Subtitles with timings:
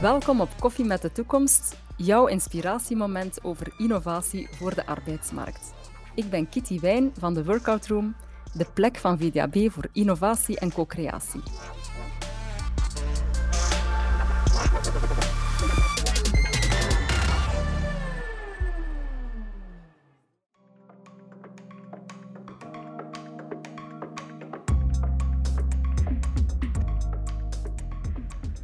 [0.00, 5.72] Welkom op Koffie met de Toekomst, jouw inspiratiemoment over innovatie voor de arbeidsmarkt.
[6.14, 8.14] Ik ben Kitty Wijn van de Workout Room,
[8.52, 11.42] de plek van VDAB voor innovatie en co-creatie.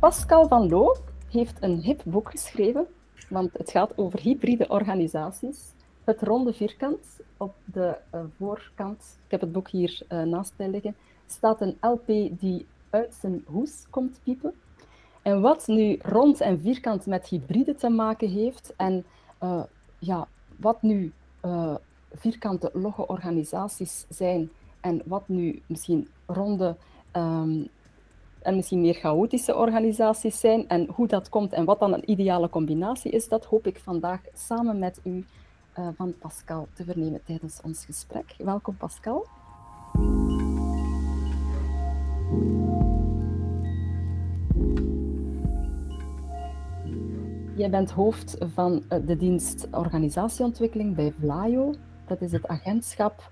[0.09, 0.97] Pascal van Loo
[1.30, 2.87] heeft een hip boek geschreven,
[3.29, 5.73] want het gaat over hybride organisaties.
[6.05, 10.69] Het ronde vierkant op de uh, voorkant, ik heb het boek hier uh, naast mij
[10.69, 12.07] liggen, staat een LP
[12.41, 14.55] die uit zijn hoes komt piepen.
[15.23, 19.05] En wat nu rond en vierkant met hybride te maken heeft en
[19.43, 19.62] uh,
[19.98, 21.12] ja, wat nu
[22.12, 24.50] vierkante logge organisaties zijn
[24.81, 26.77] en wat nu misschien ronde
[27.12, 27.69] um,
[28.42, 30.69] en misschien meer chaotische organisaties zijn.
[30.69, 34.20] En hoe dat komt en wat dan een ideale combinatie is, dat hoop ik vandaag
[34.34, 35.25] samen met u
[35.78, 38.34] uh, van Pascal te vernemen tijdens ons gesprek.
[38.39, 39.27] Welkom Pascal.
[47.56, 51.75] Jij bent hoofd van eh, de dienst organisatieontwikkeling bij Vlaio.
[52.06, 53.31] Dat is het agentschap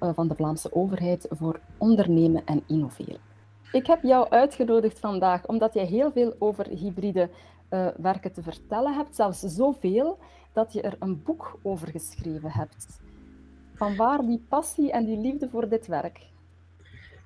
[0.00, 3.33] eh, van de Vlaamse overheid voor ondernemen en innoveren.
[3.74, 7.30] Ik heb jou uitgenodigd vandaag omdat jij heel veel over hybride
[7.70, 9.16] uh, werken te vertellen hebt.
[9.16, 10.18] Zelfs zoveel
[10.52, 12.86] dat je er een boek over geschreven hebt.
[13.74, 16.20] Vanwaar die passie en die liefde voor dit werk?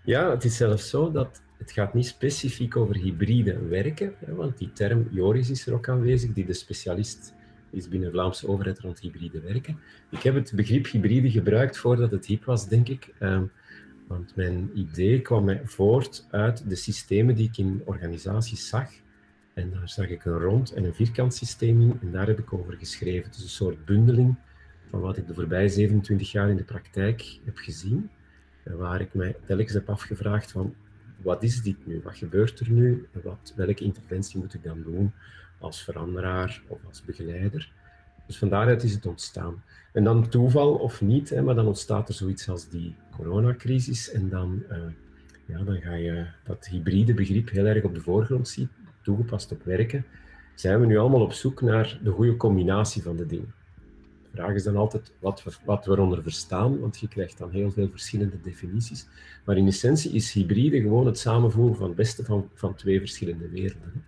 [0.05, 4.59] Ja, het is zelfs zo dat het gaat niet specifiek over hybride werken, hè, want
[4.59, 7.35] die term Joris is er ook aanwezig, die de specialist
[7.71, 9.81] is binnen de Vlaamse overheid rond hybride werken.
[10.11, 13.15] Ik heb het begrip hybride gebruikt voordat het hip was, denk ik.
[13.21, 13.41] Uh,
[14.09, 18.91] want mijn idee kwam mij voort uit de systemen die ik in organisaties zag.
[19.55, 21.98] En daar zag ik een rond en een vierkant systeem in.
[22.01, 23.30] En daar heb ik over geschreven.
[23.30, 24.36] Is een soort bundeling
[24.91, 28.11] van wat ik de voorbije 27 jaar in de praktijk heb gezien.
[28.63, 30.75] Waar ik mij telkens heb afgevraagd van,
[31.23, 32.01] wat is dit nu?
[32.05, 33.07] Wat gebeurt er nu?
[33.23, 35.13] Wat, welke interventie moet ik dan doen
[35.58, 37.73] als veranderaar of als begeleider?
[38.28, 39.62] Dus van daaruit is het ontstaan.
[39.92, 44.11] En dan toeval of niet, hè, maar dan ontstaat er zoiets als die coronacrisis.
[44.11, 44.77] En dan, uh,
[45.44, 48.68] ja, dan ga je dat hybride begrip heel erg op de voorgrond zien,
[49.02, 50.05] toegepast op werken.
[50.55, 53.55] Zijn we nu allemaal op zoek naar de goede combinatie van de dingen?
[54.22, 57.50] De vraag is dan altijd wat we, wat we eronder verstaan, want je krijgt dan
[57.50, 59.06] heel veel verschillende definities.
[59.45, 63.48] Maar in essentie is hybride gewoon het samenvoegen van het beste van, van twee verschillende
[63.48, 64.05] werelden.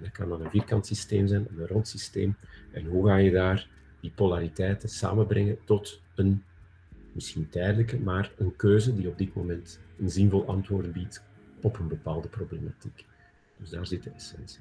[0.00, 2.36] Dat kan dan een vierkant systeem zijn, een rond systeem.
[2.72, 3.68] En hoe ga je daar
[4.00, 6.42] die polariteiten samenbrengen tot een,
[7.12, 11.22] misschien tijdelijke, maar een keuze die op dit moment een zinvol antwoord biedt
[11.62, 13.04] op een bepaalde problematiek.
[13.58, 14.60] Dus daar zit de essentie.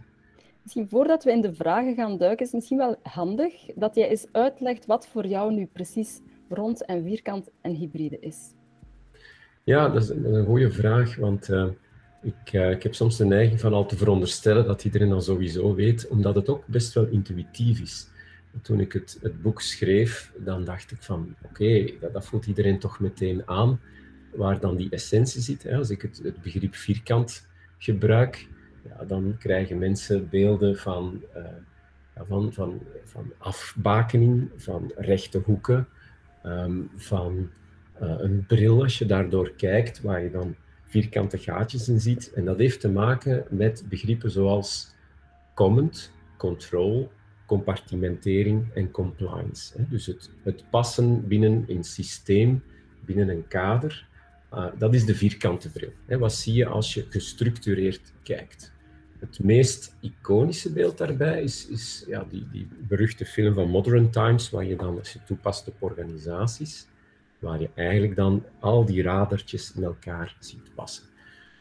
[0.62, 4.10] Misschien voordat we in de vragen gaan duiken, is het misschien wel handig dat jij
[4.10, 6.20] eens uitlegt wat voor jou nu precies
[6.50, 8.54] rond en vierkant en hybride is.
[9.64, 11.68] Ja, dat is een, goede vraag, want uh,
[12.22, 15.76] ik, uh, ik heb soms de neiging van al te veronderstellen dat iedereen dat sowieso
[15.76, 18.08] weet, omdat het ook best wel intuïtief is
[18.62, 22.80] toen ik het, het boek schreef, dan dacht ik van oké, dat, dat, voelt iedereen
[22.80, 23.80] toch meteen aan,
[24.36, 25.64] waar dan die essentie zit.
[25.64, 25.78] Hè.
[25.78, 27.48] Als ik het, het begrip vierkant
[27.78, 28.48] gebruik,
[28.88, 35.88] ja, dan krijgen mensen beelden van, uh, van, van, van afbakening, van rechte hoeken,
[36.46, 37.50] um, van
[38.02, 40.56] uh, een bril als je daardoor kijkt, waar je dan
[40.88, 42.32] vierkante gaatjes in ziet.
[42.34, 44.96] En dat heeft te maken met begrippen zoals
[45.54, 47.12] comment, control,
[47.46, 49.86] compartimentering en compliance.
[49.90, 52.64] Dus het, het passen binnen een systeem,
[53.06, 54.08] binnen een kader,
[54.54, 56.20] uh, dat is de vierkante bril.
[56.20, 58.72] Wat zie je als je gestructureerd kijkt?
[59.20, 64.50] Het meest iconische beeld daarbij is, is ja, die, die beruchte film van Modern Times,
[64.50, 66.88] waar je dan, als je toepast op organisaties,
[67.40, 71.04] waar je eigenlijk dan al die radertjes in elkaar ziet passen.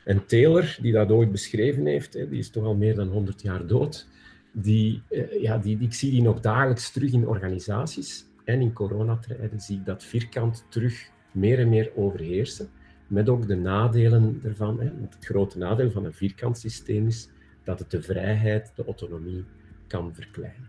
[0.05, 3.67] En Taylor, die dat ooit beschreven heeft, die is toch al meer dan 100 jaar
[3.67, 4.06] dood,
[4.52, 8.25] die, uh, ja, die, ik zie die nog dagelijks terug in organisaties.
[8.44, 12.69] En in coronatijden zie ik dat vierkant terug meer en meer overheersen.
[13.06, 14.81] Met ook de nadelen ervan.
[14.81, 14.84] Hè.
[14.84, 17.29] Het grote nadeel van een vierkant systeem is
[17.64, 19.44] dat het de vrijheid, de autonomie
[19.87, 20.69] kan verkleinen.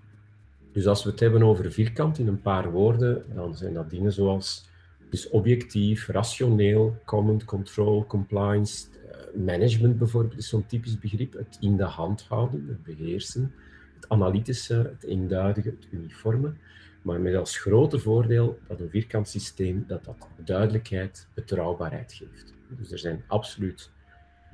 [0.71, 4.13] Dus als we het hebben over vierkant in een paar woorden, dan zijn dat dingen
[4.13, 4.69] zoals
[5.09, 11.33] dus objectief, rationeel, common control, compliance, eh, management bijvoorbeeld is zo'n typisch begrip.
[11.33, 13.53] Het in de hand houden, het beheersen,
[13.95, 16.53] het analytische, het eenduidige, het uniforme.
[17.01, 22.53] maar met als grote voordeel dat een vierkant systeem dat dat duidelijkheid, betrouwbaarheid geeft.
[22.67, 23.91] Dus er zijn absoluut,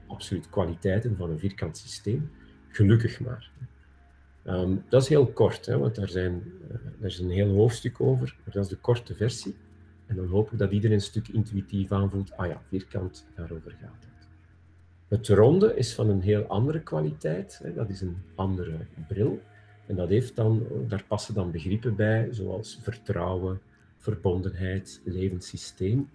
[0.08, 2.32] absoluut kwaliteiten van een vierkant systeem,
[2.70, 3.52] gelukkig maar.
[4.44, 8.02] Ehm, dat is heel kort, hè, want daar, zijn, uh, daar is een heel hoofdstuk
[8.02, 9.56] over, maar dat is de korte versie.
[10.14, 14.06] En dan hoop ik dat iedereen een stuk intuïtief aanvoelt, ah ja, vierkant, daarover gaat
[14.06, 14.28] het.
[15.08, 18.78] Het ronde is van een heel andere kwaliteit, hè, dat is een andere
[19.08, 19.42] bril.
[19.86, 23.62] En dat heeft dan, daar passen dan begrippen bij, zoals vertrouwen,
[23.98, 26.10] verbondenheid, levend systeem,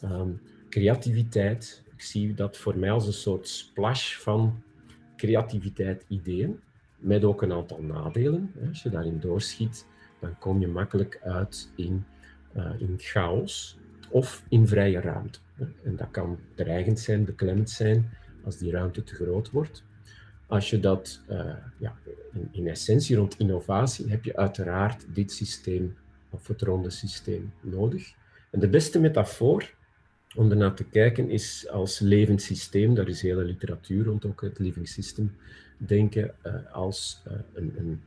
[0.00, 0.30] ehm,
[0.68, 1.82] creativiteit.
[1.94, 4.62] Ik zie dat voor mij als een soort splash van
[5.16, 6.60] creativiteit, ideeën,
[6.96, 8.52] met ook een aantal nadelen.
[8.68, 9.86] Als je daarin doorschiet,
[10.20, 12.04] dan kom je makkelijk uit in,
[12.78, 13.78] in chaos
[14.10, 15.38] of in vrije ruimte.
[15.84, 18.10] En dat kan dreigend zijn, beklemmend zijn,
[18.44, 19.84] als die ruimte te groot wordt.
[20.46, 21.96] Als je dat uh, ja,
[22.32, 25.96] in, in, essentie rond innovatie heb je uiteraard dit systeem
[26.30, 28.12] of het ronde systeem nodig.
[28.50, 29.74] En de beste metafoor
[30.36, 32.94] om ernaar te kijken is als levend systeem.
[32.94, 35.36] Daar is hele literatuur rond ook het living system
[35.78, 37.22] denken uh, als
[37.54, 38.00] een, een,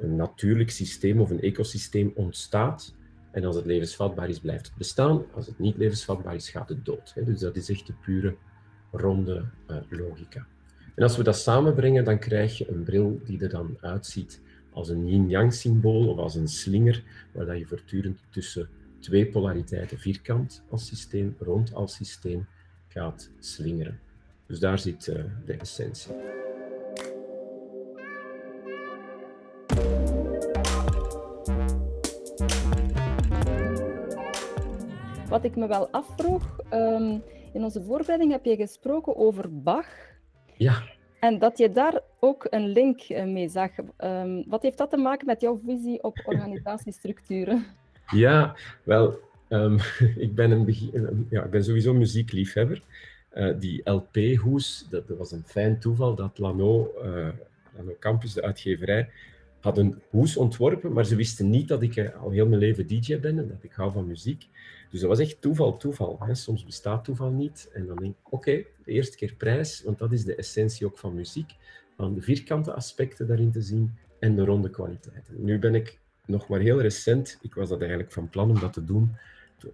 [0.00, 2.94] een, natuurlijk systeem of een ecosysteem ontstaat.
[3.32, 5.24] En als het levensvatbaar is, blijft het bestaan.
[5.34, 7.12] Als het niet levensvatbaar is, gaat het dood.
[7.24, 8.36] Dus dat is echt de pure
[8.90, 9.44] ronde
[9.88, 10.46] logica.
[10.94, 14.40] En als we dat samenbrengen, dan krijg je een bril die er dan uitziet
[14.70, 17.02] als een yin-yang symbool of als een slinger,
[17.32, 18.68] waar dat je voortdurend tussen
[18.98, 22.46] twee polariteiten, vierkant als systeem, rond als systeem,
[22.88, 24.00] gaat slingeren.
[24.46, 26.12] Dus daar zit uh, de essentie.
[35.32, 39.86] Wat ik me wel afvroeg, um, in onze voorbereiding heb je gesproken over Bach
[40.56, 40.82] ja.
[41.20, 43.70] En dat je daar ook een link eh, mee zag.
[43.98, 47.64] Um, wat heeft dat te maken met jouw visie op organisatiestructuren?
[48.06, 49.18] Ja, wel,
[49.48, 49.78] um,
[50.26, 50.76] ik, ben een
[51.30, 52.82] ja, ik ben sowieso muziekliefhebber.
[53.34, 57.28] Uh, die LP-hoes, dat, dat, was een fijn toeval dat Lano, uh,
[57.76, 59.08] Lano Campus, de uitgeverij,
[59.60, 63.20] had een hoes ontworpen, maar ze wisten niet dat ik al heel mijn leven DJ
[63.20, 64.48] ben en dat ik hou van muziek.
[64.92, 66.18] Dus dat was echt toeval, toeval.
[66.20, 66.34] Hè.
[66.34, 67.70] Soms bestaat toeval niet.
[67.72, 70.98] En dan denk ik, oké, de eerste keer prijs, want dat is de essentie ook
[70.98, 71.50] van muziek.
[71.96, 75.44] Van de vierkante aspecten daarin te zien en de ronde kwaliteiten.
[75.44, 78.72] Nu ben ik nog maar heel recent, ik was dat eigenlijk van plan om dat
[78.72, 79.16] te doen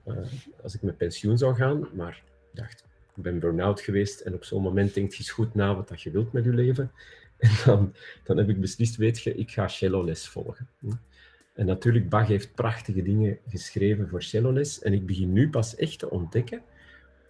[0.06, 0.16] uh,
[0.62, 2.22] als ik met pensioen zou gaan, maar
[2.52, 2.84] dacht,
[3.16, 6.02] ik ben burn-out geweest en op zo'n moment denkt je eens goed na wat dat
[6.02, 6.90] je wilt met je leven.
[7.38, 7.94] En dan,
[8.24, 10.68] dan heb ik beslist, weet je, ik ga cello-les volgen.
[11.58, 14.82] En natuurlijk, Bach heeft prachtige dingen geschreven voor celloles.
[14.82, 16.62] En ik begin nu pas echt te ontdekken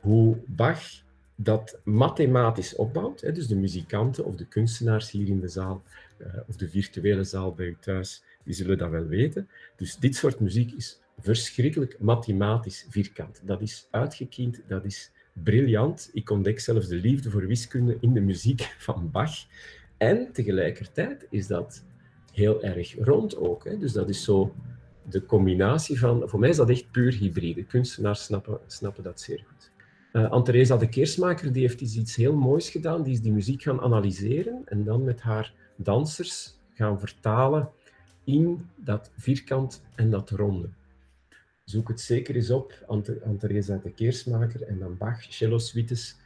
[0.00, 0.80] hoe Bach
[1.34, 3.34] dat mathematisch opbouwt.
[3.34, 5.82] Dus de muzikanten of de kunstenaars hier in de zaal,
[6.19, 9.48] uh, of de virtuele zaal bij u thuis, die zullen dat wel weten.
[9.76, 13.40] Dus dit soort muziek is verschrikkelijk mathematisch vierkant.
[13.44, 16.10] Dat is uitgekiend, dat is briljant.
[16.12, 19.34] Ik ontdek zelfs de liefde voor wiskunde in de muziek van Bach.
[19.96, 21.84] En tegelijkertijd is dat
[22.38, 23.64] heel erg rond ook.
[23.64, 23.79] Hè.
[23.79, 24.55] Dus dat is zo
[25.02, 26.29] de combinatie van...
[26.29, 27.64] Voor mij is dat echt puur hybride.
[27.64, 28.25] Kunstenaars
[28.67, 29.70] snappen, dat zeer goed.
[30.12, 33.02] Uh, de Keersmaker die heeft iets heel moois gedaan.
[33.02, 37.70] Die is die muziek gaan analyseren en dan met haar dansers gaan vertalen
[38.25, 40.68] in dat vierkant en dat ronde.
[41.64, 46.16] Zoek het zeker eens op, Anne-Theresa de Keersmaker en dan Bach, cello suites.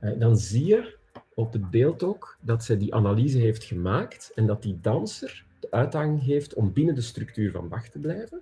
[0.00, 0.96] Uh, dan zie je
[1.34, 5.70] op het beeld ook dat zij die analyse heeft gemaakt en dat die danser de
[5.70, 8.40] uitdaging heeft om binnen de structuur van Bach te blijven.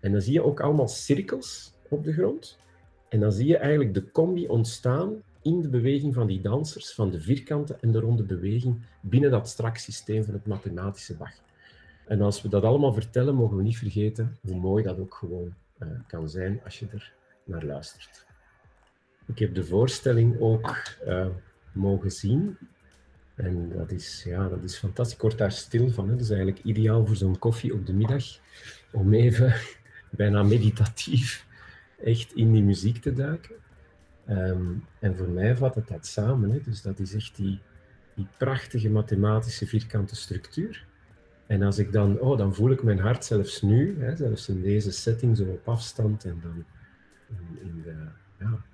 [0.00, 2.58] En dan zie je ook allemaal cirkels op de grond.
[3.08, 7.10] En dan zie je eigenlijk de combi ontstaan in de beweging van die dansers, van
[7.10, 11.34] de vierkante en de ronde beweging binnen dat strak systeem van het mathematische Bach.
[12.06, 15.54] En als we dat allemaal vertellen, mogen we niet vergeten hoe mooi dat ook gewoon
[15.82, 17.12] uh, kan zijn als je er
[17.44, 18.26] naar luistert.
[19.26, 21.26] Ik heb de voorstelling ook uh,
[21.72, 22.58] mogen zien
[23.38, 25.14] en dat is, ja, dat is fantastisch.
[25.14, 26.04] Ik word daar stil van.
[26.04, 26.12] Hè.
[26.12, 28.24] Dat is eigenlijk ideaal voor zo'n koffie op de middag.
[28.92, 29.54] Om even
[30.10, 31.46] bijna meditatief
[32.04, 33.54] echt in die muziek te duiken.
[34.28, 36.50] Um, en voor mij vat het dat samen.
[36.50, 36.60] Hè.
[36.60, 37.60] Dus dat is echt die,
[38.14, 40.86] die prachtige mathematische vierkante structuur.
[41.46, 44.62] En als ik dan, oh, dan voel ik mijn hart zelfs nu, hè, zelfs in
[44.62, 46.64] deze setting, zo op afstand en dan
[47.28, 47.94] in, in de,
[48.38, 48.64] ja,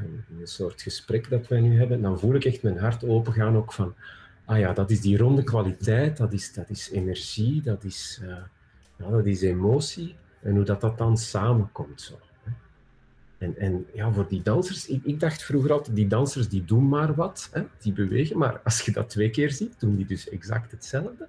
[0.00, 3.56] in een soort gesprek dat wij nu hebben, dan voel ik echt mijn hart opengaan
[3.56, 3.94] ook van,
[4.44, 8.28] ah ja, dat is die ronde kwaliteit, dat is, dat is energie, dat is, uh,
[8.98, 10.16] ja, dat is emotie.
[10.42, 12.00] En hoe dat, dat dan samenkomt.
[12.00, 12.18] Zo.
[13.38, 16.88] En, en ja, voor die dansers, ik, ik, dacht vroeger altijd, die dansers die doen
[16.88, 20.28] maar wat, hè, die bewegen, maar als je dat twee keer ziet, doen die dus
[20.28, 21.28] exact hetzelfde.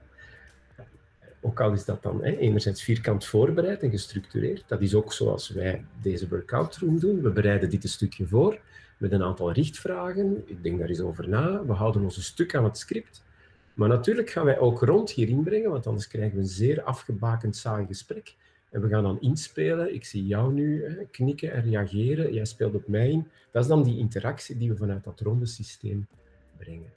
[1.42, 4.64] Ook al is dat dan hè, enerzijds vierkant voorbereid en gestructureerd.
[4.68, 7.22] Dat is ook zoals wij deze workout room doen.
[7.22, 8.60] We bereiden dit een stukje voor
[8.98, 10.44] met een aantal richtvragen.
[10.46, 11.66] Ik denk daar eens over na.
[11.66, 13.24] We houden ons een stuk aan het script.
[13.74, 17.56] Maar natuurlijk gaan wij ook rond hierin brengen, want anders krijgen we een zeer afgebakend
[17.56, 18.36] saai gesprek.
[18.70, 19.94] En we gaan dan inspelen.
[19.94, 22.34] Ik zie jou nu hè, knikken en reageren.
[22.34, 23.28] Jij speelt op mij in.
[23.52, 26.08] Dat is dan die interactie die we vanuit dat ronde systeem
[26.58, 26.92] brengen.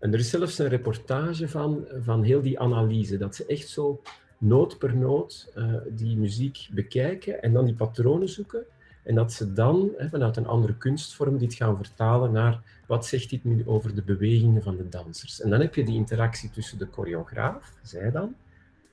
[0.00, 4.02] En er is zelfs een reportage van, van heel die analyse, dat ze echt zo
[4.38, 8.64] noot per noot uh, die muziek bekijken en dan die patronen zoeken.
[9.02, 13.30] En dat ze dan hè, vanuit een andere kunstvorm dit gaan vertalen naar wat zegt
[13.30, 15.40] dit nu over de bewegingen van de dansers.
[15.40, 18.34] En dan heb je die interactie tussen de choreograaf, zij dan,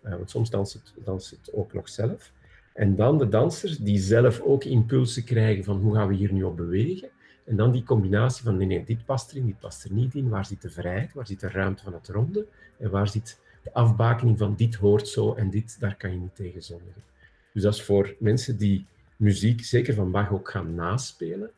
[0.04, 2.32] uh, want soms danst het, danst het ook nog zelf,
[2.74, 6.44] en dan de dansers die zelf ook impulsen krijgen van hoe gaan we hier nu
[6.44, 7.10] op bewegen.
[7.48, 10.30] En dan die combinatie van nee, nee, dit past erin, dit past er niet in.
[10.30, 12.46] Waar zit de vrijheid, waar zit de ruimte van het ronde
[12.78, 16.36] en waar zit de afbakening van dit hoort zo en dit, daar kan je niet
[16.36, 17.02] tegen zondigen.
[17.54, 18.86] Dus dat is voor mensen die
[19.16, 21.50] muziek, zeker van Bach, ook gaan naspelen.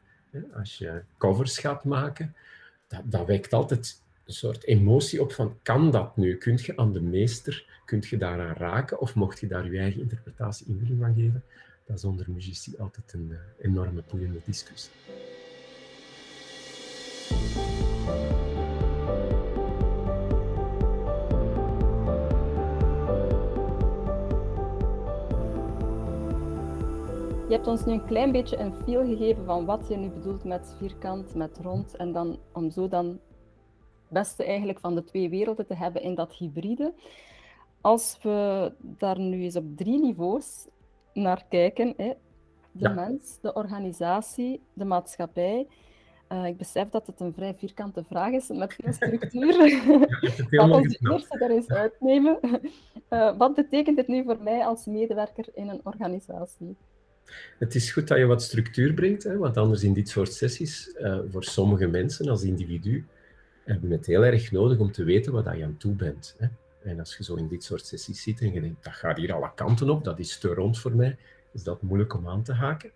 [0.53, 2.35] Als je covers gaat maken,
[2.87, 6.37] dat, dat wekt altijd een soort emotie op van kan dat nu?
[6.37, 10.01] Kunt je aan de meester, kunt je daaraan raken of mocht je daar je eigen
[10.01, 11.43] interpretatie invulling van geven?
[11.85, 14.91] Dat is onder muzici altijd een uh, enorme boeiende discussie.
[27.49, 30.43] Je hebt ons nu een klein beetje een feel gegeven van wat je nu bedoelt
[30.43, 31.95] met vierkant, met rond.
[31.95, 33.19] En dan om zo dan het
[34.07, 36.93] beste eigenlijk van de twee werelden te hebben in dat hybride.
[37.81, 40.67] Als we daar nu eens op drie niveaus
[41.13, 42.13] naar kijken, hè,
[42.71, 45.67] de mens, de organisatie, de maatschappij,
[46.31, 49.57] uh, ik besef dat het een vrij vierkante vraag is met veel structuur.
[50.49, 52.39] Laten we de eerste daar eens uitnemen.
[53.09, 56.75] Uh, wat betekent dit nu voor mij als medewerker in een organisatie?
[57.59, 60.95] Het is goed dat je wat structuur brengt, hè, want anders in dit soort sessies,
[60.99, 63.05] uh, voor sommige mensen als individu,
[63.65, 66.35] hebben we het heel erg nodig om te weten wat je aan toe bent.
[66.37, 66.47] Hè.
[66.83, 69.33] En als je zo in dit soort sessies zit en je denkt, dat gaat hier
[69.33, 71.17] alle kanten op, dat is te rond voor mij,
[71.51, 72.91] is dat moeilijk om aan te haken.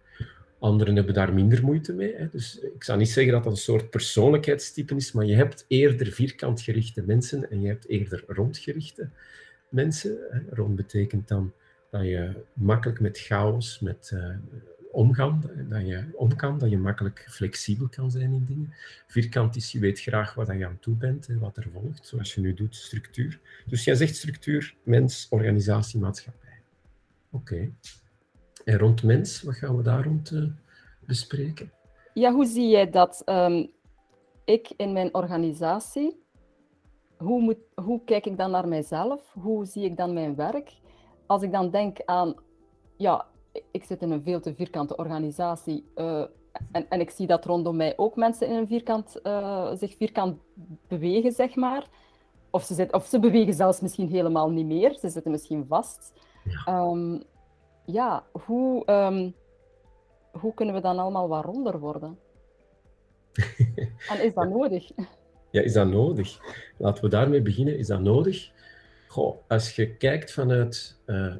[0.63, 2.15] Anderen hebben daar minder moeite mee.
[2.15, 2.29] Hè.
[2.29, 6.07] Dus ik zou niet zeggen dat dat een soort persoonlijkheidstype is, maar je hebt eerder
[6.11, 9.09] vierkantgerichte mensen en je hebt eerder rondgerichte
[9.69, 10.17] mensen.
[10.29, 10.39] Hè.
[10.49, 11.53] Rond betekent dan
[11.89, 14.35] dat je makkelijk met chaos met, uh,
[15.69, 18.73] dat je om kan, dat je makkelijk flexibel kan zijn in dingen.
[19.07, 22.33] Vierkant is, je weet graag wat je aan toe bent en wat er volgt, zoals
[22.33, 23.39] je nu doet, structuur.
[23.65, 26.59] Dus jij zegt structuur, mens, organisatie, maatschappij.
[27.29, 27.69] Oké.
[28.63, 30.43] En rond mens, wat gaan we daar rond uh,
[30.99, 31.71] bespreken?
[32.13, 33.21] Ja, hoe zie jij dat?
[33.25, 33.71] Um,
[34.45, 36.23] ik in mijn organisatie,
[37.17, 39.33] hoe, moet, hoe kijk ik dan naar mijzelf?
[39.33, 40.71] Hoe zie ik dan mijn werk?
[41.25, 42.35] Als ik dan denk aan,
[42.97, 43.27] ja,
[43.71, 46.25] ik zit in een veel te vierkante organisatie uh,
[46.71, 50.37] en, en ik zie dat rondom mij ook mensen in een vierkant, uh, zich vierkant
[50.87, 51.87] bewegen, zeg maar.
[52.49, 56.13] Of ze, zit, of ze bewegen zelfs misschien helemaal niet meer, ze zitten misschien vast.
[56.43, 56.79] Ja.
[56.79, 57.23] Um,
[57.85, 59.33] ja, hoe, um,
[60.31, 62.17] hoe kunnen we dan allemaal wat ronder worden?
[64.09, 64.91] en is dat nodig?
[65.51, 66.39] Ja, is dat nodig?
[66.77, 67.77] Laten we daarmee beginnen.
[67.77, 68.51] Is dat nodig?
[69.07, 71.35] Goh, als je kijkt vanuit uh,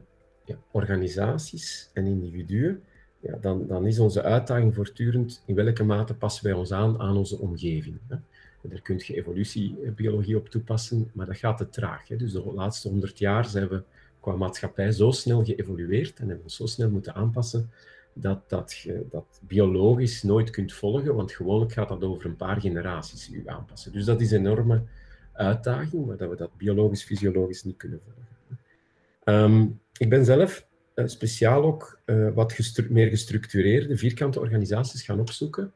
[0.45, 2.83] ja, organisaties en individuen,
[3.19, 7.17] ja, dan, dan is onze uitdaging voortdurend in welke mate passen wij ons aan aan
[7.17, 8.00] onze omgeving.
[8.07, 8.15] Hè?
[8.62, 12.07] Daar kun je evolutiebiologie op toepassen, maar dat gaat te traag.
[12.07, 12.15] Hè?
[12.15, 13.83] Dus de laatste honderd jaar zijn we
[14.24, 17.72] qua maatschappij zo snel geëvolueerd en hebben we zo snel moeten aanpassen
[18.13, 22.62] dat, dat je dat biologisch nooit kunt volgen, want gewoonlijk gaat dat over een paar
[22.62, 23.92] generaties u aanpassen.
[23.92, 24.84] Dus dat is een enorme
[25.34, 28.22] uitdaging, maar dat we dat biologisch-fysiologisch niet kunnen volgen.
[29.25, 35.74] Um, ik ben zelf uh, speciaal ook uh, wat meer gestructureerde, vierkante organisaties gaan opzoeken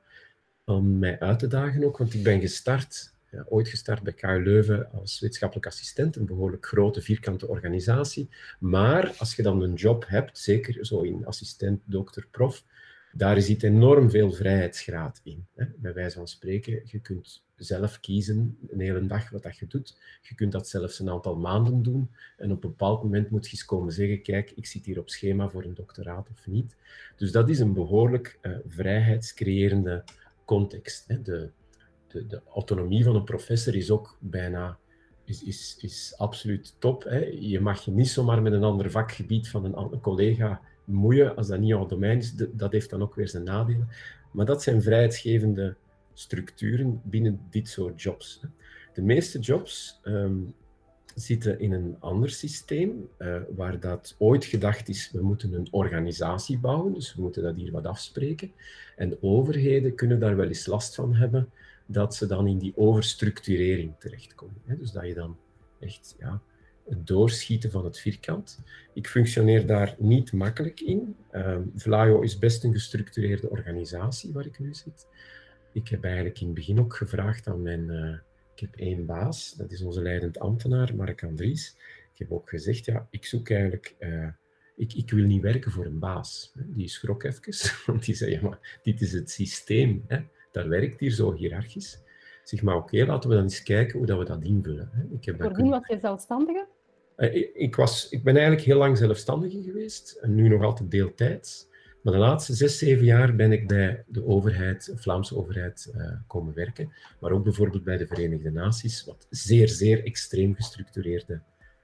[0.66, 4.44] om mij uit te dagen ook, want ik ben gestart ja, ooit gestart bij KU
[4.44, 8.30] Leuven als wetenschappelijk assistent, een behoorlijk grote vierkante organisatie.
[8.60, 12.64] Maar als je dan een job hebt, zeker zo in assistent, dokter, prof,
[13.12, 15.48] daar zit enorm veel vrijheidsgraad in.
[15.56, 15.66] Hè.
[15.78, 19.98] Bij wijze van spreken, je kunt zelf kiezen een hele dag wat dat je doet.
[20.22, 22.10] Je kunt dat zelfs een aantal maanden doen.
[22.38, 25.10] En op een bepaald moment moet je eens komen zeggen, kijk, ik zit hier op
[25.10, 26.76] schema voor een doctoraat of niet.
[27.16, 30.04] Dus dat is een behoorlijk uh, vrijheidscreërende
[30.46, 31.08] context.
[31.08, 31.22] Hè.
[31.22, 31.50] De,
[32.08, 34.78] de, de, autonomie van een professor is ook bijna
[35.24, 37.04] is, is, is absoluut top.
[37.04, 37.20] Hè.
[37.40, 41.60] Je mag je niet zomaar met een ander vakgebied van een, collega moeien als dat
[41.60, 42.34] niet jouw domein is.
[42.52, 43.88] dat heeft dan ook weer zijn nadelen.
[44.32, 45.76] Maar dat zijn vrijheidsgevende
[46.14, 48.42] structuren binnen dit soort jobs.
[48.94, 50.54] De meeste jobs um,
[51.16, 56.60] zitten in een ander systeem, uh, waar dat ooit gedacht is, we moeten een organisatie
[56.60, 58.52] bouwen, dus we moeten dat hier wat afspreken.
[58.96, 61.50] En overheden kunnen daar wel eens last van hebben,
[61.88, 64.62] dat ze dan in die overstructurering terechtkomen.
[64.66, 65.38] Dus dat je dan
[65.80, 66.42] echt ja,
[66.86, 68.60] het doorschieten van het vierkant.
[68.94, 71.16] Ik functioneer daar niet makkelijk in.
[71.32, 75.08] Uh, Vlaio is best een gestructureerde organisatie waar ik nu zit.
[75.74, 77.90] Ik heb eigenlijk in het begin ook gevraagd aan mijn...
[77.90, 78.18] Uh,
[78.54, 81.76] ik heb één baas, dat is onze leidend ambtenaar, Mark Andries.
[82.14, 83.96] Ik heb ook gezegd, ja, ik zoek eigenlijk...
[84.00, 84.28] Uh,
[84.76, 86.52] ik, ik, wil niet werken voor een baas.
[86.56, 87.54] Die schrok even,
[87.86, 90.04] want die zei, ja, maar dit is het systeem.
[90.08, 90.20] Hè?
[90.58, 92.02] Dat werkt hier zo hiërarchisch.
[92.44, 95.10] Zeg maar, oké, okay, laten we dan eens kijken hoe dat we dat invullen.
[95.12, 96.68] Ik heb Voordien was je zelfstandige?
[97.18, 101.68] Uh, ik, was, ik ben eigenlijk heel lang zelfstandige geweest, en nu nog altijd deeltijds.
[102.02, 106.12] Maar de laatste zes, zeven jaar ben ik bij de overheid, de Vlaamse overheid, uh,
[106.28, 106.94] komen werken.
[107.20, 111.42] Maar ook bijvoorbeeld bij de Verenigde Naties, wat zeer, zeer extreem gestructureerde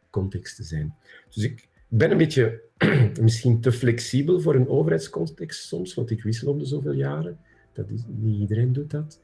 [0.09, 0.95] contexten zijn.
[1.29, 2.61] Dus ik ben een beetje
[3.21, 7.39] misschien te flexibel voor een overheidscontext soms, want ik wissel om de zoveel jaren.
[7.73, 9.19] Dat is, niet iedereen doet dat.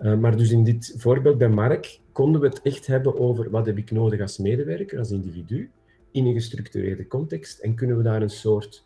[0.00, 3.66] Uh, maar dus in dit voorbeeld bij Mark konden we het echt hebben over wat
[3.66, 5.70] heb ik nodig als medewerker, als individu,
[6.10, 8.84] in een gestructureerde context en kunnen we daar een soort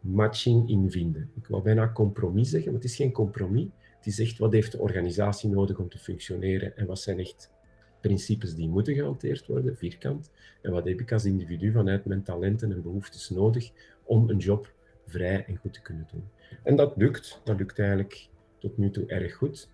[0.00, 1.30] matching in vinden.
[1.34, 3.66] Ik wou bijna compromis zeggen, maar het is geen compromis.
[3.96, 7.50] Het is echt wat heeft de organisatie nodig om te functioneren en wat zijn echt
[8.00, 10.30] principes die moeten gehanteerd worden, vierkant.
[10.62, 13.70] En wat heb ik als individu vanuit mijn talenten en behoeftes nodig
[14.04, 14.72] om een job
[15.10, 16.24] vrij en goed te kunnen doen.
[16.62, 17.40] En dat lukt.
[17.44, 19.68] Dat lukt eigenlijk tot nu toe erg goed.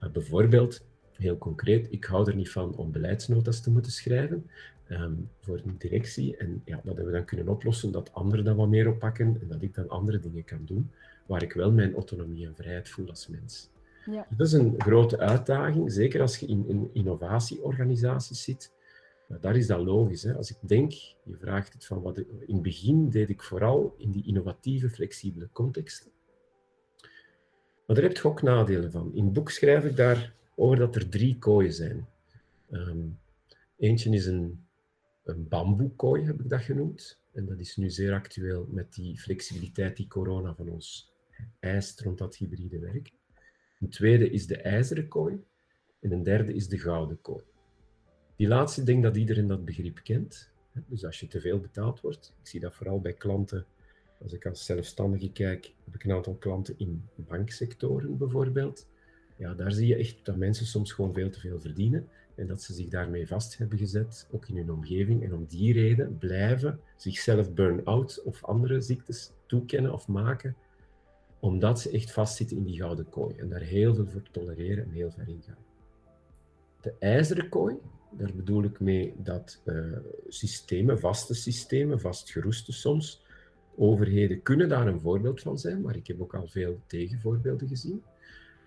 [0.00, 4.50] Uh, bijvoorbeeld, heel concreet, ik hou er niet van om beleidsnotas te moeten schrijven
[4.88, 6.36] um, voor een directie.
[6.36, 9.48] En ja, dat hebben we dan kunnen oplossen, dat anderen dat wat meer oppakken en
[9.48, 10.90] dat ik dan andere dingen kan doen,
[11.26, 13.70] waar ik wel mijn autonomie en vrijheid voel als mens.
[14.10, 14.26] Ja.
[14.36, 18.72] Dat is een grote uitdaging, zeker als je in, in innovatieorganisaties zit.
[19.40, 20.22] Daar is dat logisch.
[20.22, 20.34] Hè?
[20.34, 20.92] Als ik denk,
[21.24, 25.48] je vraagt het van wat in het begin deed ik vooral in die innovatieve, flexibele
[25.52, 26.10] contexten.
[27.86, 29.14] Maar daar heb je ook nadelen van.
[29.14, 32.08] In het boek schrijf ik daar over dat er drie kooien zijn.
[32.70, 33.18] Um,
[33.76, 34.64] eentje is een
[35.24, 37.20] een bamboekooi, heb ik dat genoemd.
[37.32, 41.12] En dat is nu zeer actueel met die flexibiliteit die corona van ons
[41.60, 43.12] eist rond dat hybride werk.
[43.80, 45.44] Een tweede is de ijzeren kooi.
[46.00, 47.44] En een derde is de gouden kooi.
[48.42, 50.50] Die laatste, denk dat iedereen dat begrip kent.
[50.86, 53.66] Dus als je te veel betaald wordt, ik zie dat vooral bij klanten,
[54.22, 58.86] als ik als zelfstandige kijk, heb ik een aantal klanten in banksectoren bijvoorbeeld.
[59.36, 62.62] Ja, daar zie je echt dat mensen soms gewoon veel te veel verdienen en dat
[62.62, 65.24] ze zich daarmee vast hebben gezet, ook in hun omgeving.
[65.24, 70.56] En om die reden blijven zichzelf burn-out of andere ziektes toekennen of maken,
[71.40, 74.90] omdat ze echt vastzitten in die gouden kooi en daar heel veel voor tolereren en
[74.90, 75.64] heel ver in gaan.
[76.80, 77.76] De ijzeren kooi,
[78.16, 79.96] daar bedoel ik mee dat uh,
[80.28, 83.22] systemen, vaste systemen, vastgeroeste soms,
[83.76, 88.02] overheden kunnen daar een voorbeeld van zijn, maar ik heb ook al veel tegenvoorbeelden gezien.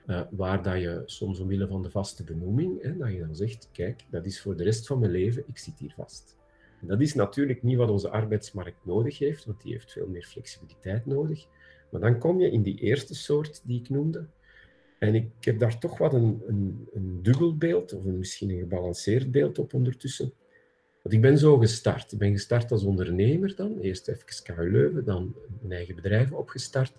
[0.07, 3.69] Uh, waar dat je soms omwille van de vaste benoeming, hè, dat je dan zegt,
[3.71, 6.35] kijk, dat is voor de rest van mijn leven, ik zit hier vast.
[6.81, 11.05] Dat is natuurlijk niet wat onze arbeidsmarkt nodig heeft, want die heeft veel meer flexibiliteit
[11.05, 11.47] nodig.
[11.91, 14.25] Maar dan kom je in die eerste soort die ik noemde.
[15.05, 19.31] En ik heb daar toch wat een, een, een dubbel beeld, of misschien een gebalanceerd
[19.31, 20.33] beeld op ondertussen.
[21.01, 22.11] Want ik ben zo gestart.
[22.11, 23.79] Ik ben gestart als ondernemer dan.
[23.79, 26.93] Eerst even KU Leuven, dan een eigen bedrijf opgestart.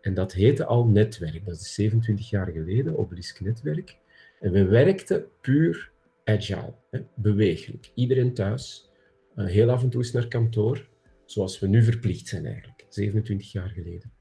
[0.00, 1.44] En dat heette al Netwerk.
[1.44, 3.96] Dat is 27 jaar geleden, Obelisk Netwerk.
[4.40, 5.90] En we werkten puur
[6.24, 7.90] agile, hè, bewegelijk.
[7.94, 8.90] Iedereen thuis,
[9.36, 10.88] uh, heel af en toe eens naar kantoor,
[11.24, 14.12] zoals we nu verplicht zijn eigenlijk, 27 jaar geleden.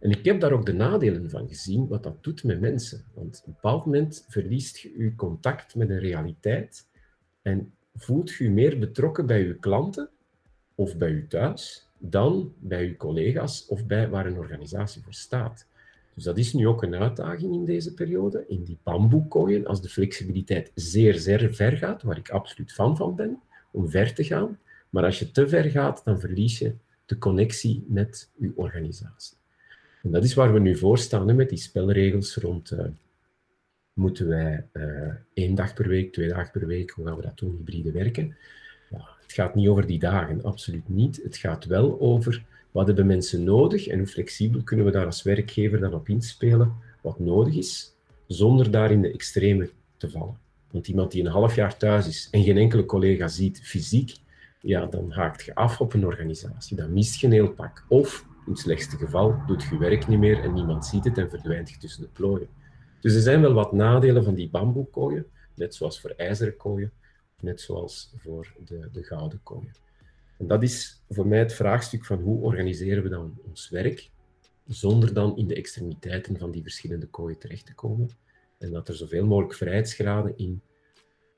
[0.00, 3.04] En ik heb daar ook de nadelen van gezien, wat dat doet met mensen.
[3.14, 6.86] Want op een bepaald moment verliest je je contact met een realiteit
[7.42, 10.10] en voelt je je meer betrokken bij je klanten
[10.74, 15.66] of bij je thuis dan bij uw collega's of bij waar een organisatie voor staat.
[16.14, 19.88] Dus dat is nu ook een uitdaging in deze periode, in die bamboekooien, als de
[19.88, 24.58] flexibiliteit zeer, zeer ver gaat, waar ik absoluut fan van ben, om ver te gaan.
[24.90, 26.74] Maar als je te ver gaat, dan verlies je
[27.06, 29.37] de connectie met uw organisatie.
[30.10, 32.72] Dat is waar we nu voor staan, met die spelregels rond...
[32.72, 32.80] Uh,
[33.92, 37.38] moeten wij uh, één dag per week, twee dagen per week, hoe gaan we dat
[37.38, 38.36] doen, hybride werken?
[39.22, 41.20] Het gaat niet over die dagen, absoluut niet.
[41.22, 45.22] Het gaat wel over wat hebben mensen nodig en hoe flexibel kunnen we daar als
[45.22, 47.92] werkgever dan op inspelen wat nodig is,
[48.26, 50.38] zonder daar in de extreme te vallen.
[50.70, 54.16] Want iemand die een half jaar thuis is en geen enkele collega ziet fysiek,
[54.60, 56.76] ja, dan haakt je af op een organisatie.
[56.76, 57.84] Dan mist je een heel pak.
[57.88, 61.30] Of, in het slechtste geval, doet je werk niet meer en niemand ziet het en
[61.30, 62.48] verdwijnt je tussen de plooien.
[63.00, 66.92] Dus er zijn wel wat nadelen van die bamboekooien, net zoals voor ijzeren kooien,
[67.40, 69.72] net zoals voor de, de gouden kooien.
[70.38, 74.10] En dat is voor mij het vraagstuk van hoe organiseren we dan ons werk,
[74.66, 78.08] zonder dan in de extremiteiten van die verschillende kooien terecht te komen.
[78.58, 80.62] En dat er zoveel mogelijk vrijheidsgraden in,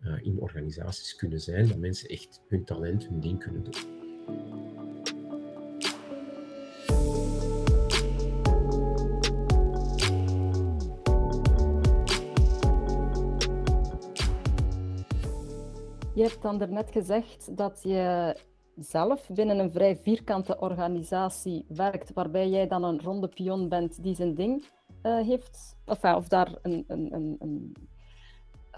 [0.01, 4.80] uh, in organisaties kunnen zijn, dat mensen echt hun talent, hun ding kunnen doen.
[16.21, 18.37] Je hebt dan daarnet gezegd dat je
[18.75, 24.15] zelf binnen een vrij vierkante organisatie werkt, waarbij jij dan een ronde pion bent die
[24.15, 24.65] zijn ding
[25.03, 27.77] uh, heeft, of, of daar een, een, een, een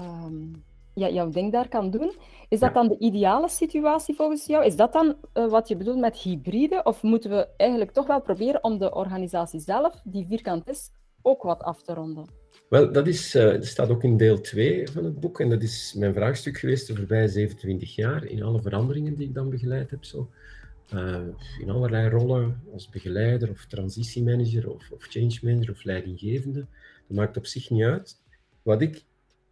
[0.01, 2.15] um, ja, jouw ding daar kan doen.
[2.49, 4.65] Is dat dan de ideale situatie volgens jou?
[4.65, 6.81] Is dat dan uh, wat je bedoelt met hybride?
[6.85, 10.91] Of moeten we eigenlijk toch wel proberen om de organisatie zelf, die vierkant is,
[11.23, 12.42] ook wat af te ronden?
[12.73, 15.41] Wel, dat, is, dat staat ook in deel 2 van het boek.
[15.41, 19.35] En dat is mijn vraagstuk geweest de voorbije 27 jaar in alle veranderingen die ik
[19.35, 20.05] dan begeleid heb.
[20.05, 20.31] Zo.
[20.95, 21.21] Uh,
[21.59, 26.67] in allerlei rollen als begeleider of transitiemanager of, of change manager of leidinggevende.
[27.09, 28.21] Dat maakt op zich niet uit.
[28.63, 29.05] Wat ik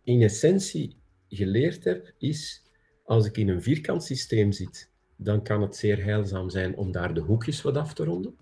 [0.05, 0.97] in essentie
[1.29, 2.63] geleerd heb, is
[3.05, 7.15] als ik in een vierkant systeem zit, dan kan het zeer heilzaam zijn om daar
[7.15, 8.35] de hoekjes wat af te ronden.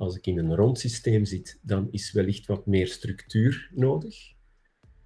[0.00, 4.32] Als ik in een rond systeem zit, dan is wellicht wat meer structuur nodig.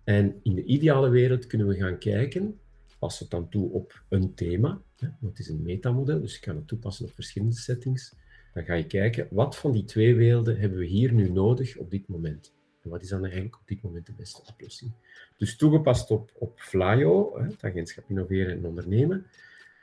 [0.05, 2.61] En in de ideale wereld kunnen we gaan kijken,
[2.99, 6.41] pas het dan toe op een thema, hè, want het is een metamodel, dus je
[6.41, 8.15] kan het toepassen op verschillende settings.
[8.53, 11.91] Dan ga je kijken, wat van die twee werelden hebben we hier nu nodig op
[11.91, 12.55] dit moment?
[12.83, 14.93] En wat is dan eigenlijk op dit moment de beste oplossing?
[15.37, 19.27] Dus toegepast op, op Flyo, het agentschap innoveren en ondernemen,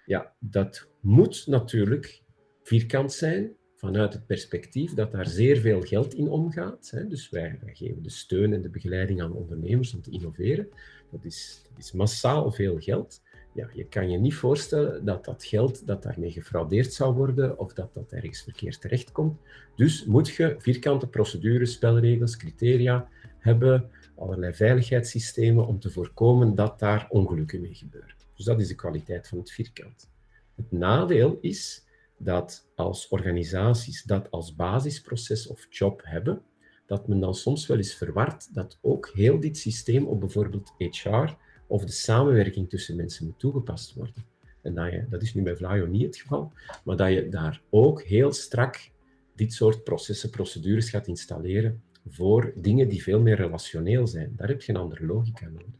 [0.06, 2.22] ja, dat moet natuurlijk
[2.64, 6.90] vierkant zijn, vanuit het perspectief dat daar zeer veel geld in omgaat.
[6.92, 7.08] Hè.
[7.08, 10.70] Dus wij, geven de steun en de begeleiding aan ondernemers om te innoveren.
[11.12, 13.22] Dat is, is massaal veel geld.
[13.54, 17.74] Ja, je kan je niet voorstellen dat dat geld dat daarmee gefraudeerd zou worden of
[17.74, 19.40] dat dat ergens verkeerd terechtkomt.
[19.76, 27.08] Dus moet je vierkante procedures, spelregels, criteria hebben, allerlei veiligheidssystemen om te voorkomen dat daar
[27.10, 28.16] ongelukken mee gebeuren.
[28.36, 30.10] Dus dat is de kwaliteit van het vierkant.
[30.56, 31.90] Het nadeel is
[32.24, 36.42] dat als organisaties dat als basisproces of job hebben,
[36.86, 41.34] dat men dan soms wel eens verward dat ook heel dit systeem op bijvoorbeeld HR
[41.68, 44.26] of de samenwerking tussen mensen moet toegepast worden.
[44.62, 46.54] En dat, je, dat is nu bij Vlaio niet het geval,
[46.84, 48.92] maar dat je daar ook heel strak
[49.36, 54.34] dit soort processen, procedures gaat installeren voor dingen die veel meer relationeel zijn.
[54.36, 55.80] Daar heb je een andere logica nodig.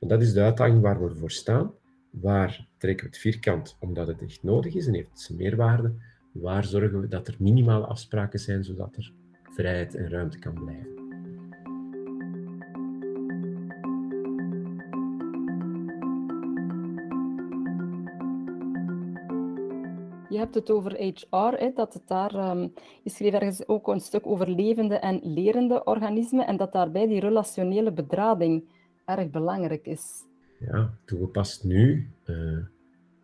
[0.00, 1.72] En dat is de uitdaging waar we voor staan.
[2.20, 5.94] Waar trekken we het vierkant omdat het echt nodig is en heeft zijn meerwaarde?
[6.32, 10.90] Waar zorgen we dat er minimale afspraken zijn zodat er vrijheid en ruimte kan blijven?
[20.28, 22.72] Je hebt het over HR, hè, dat het daar, um,
[23.02, 27.20] je schreef ergens ook een stuk over levende en lerende organismen en dat daarbij die
[27.20, 28.64] relationele bedrading
[29.04, 30.30] erg belangrijk is.
[30.66, 32.10] Ja, toegepast nu.
[32.26, 32.58] Uh,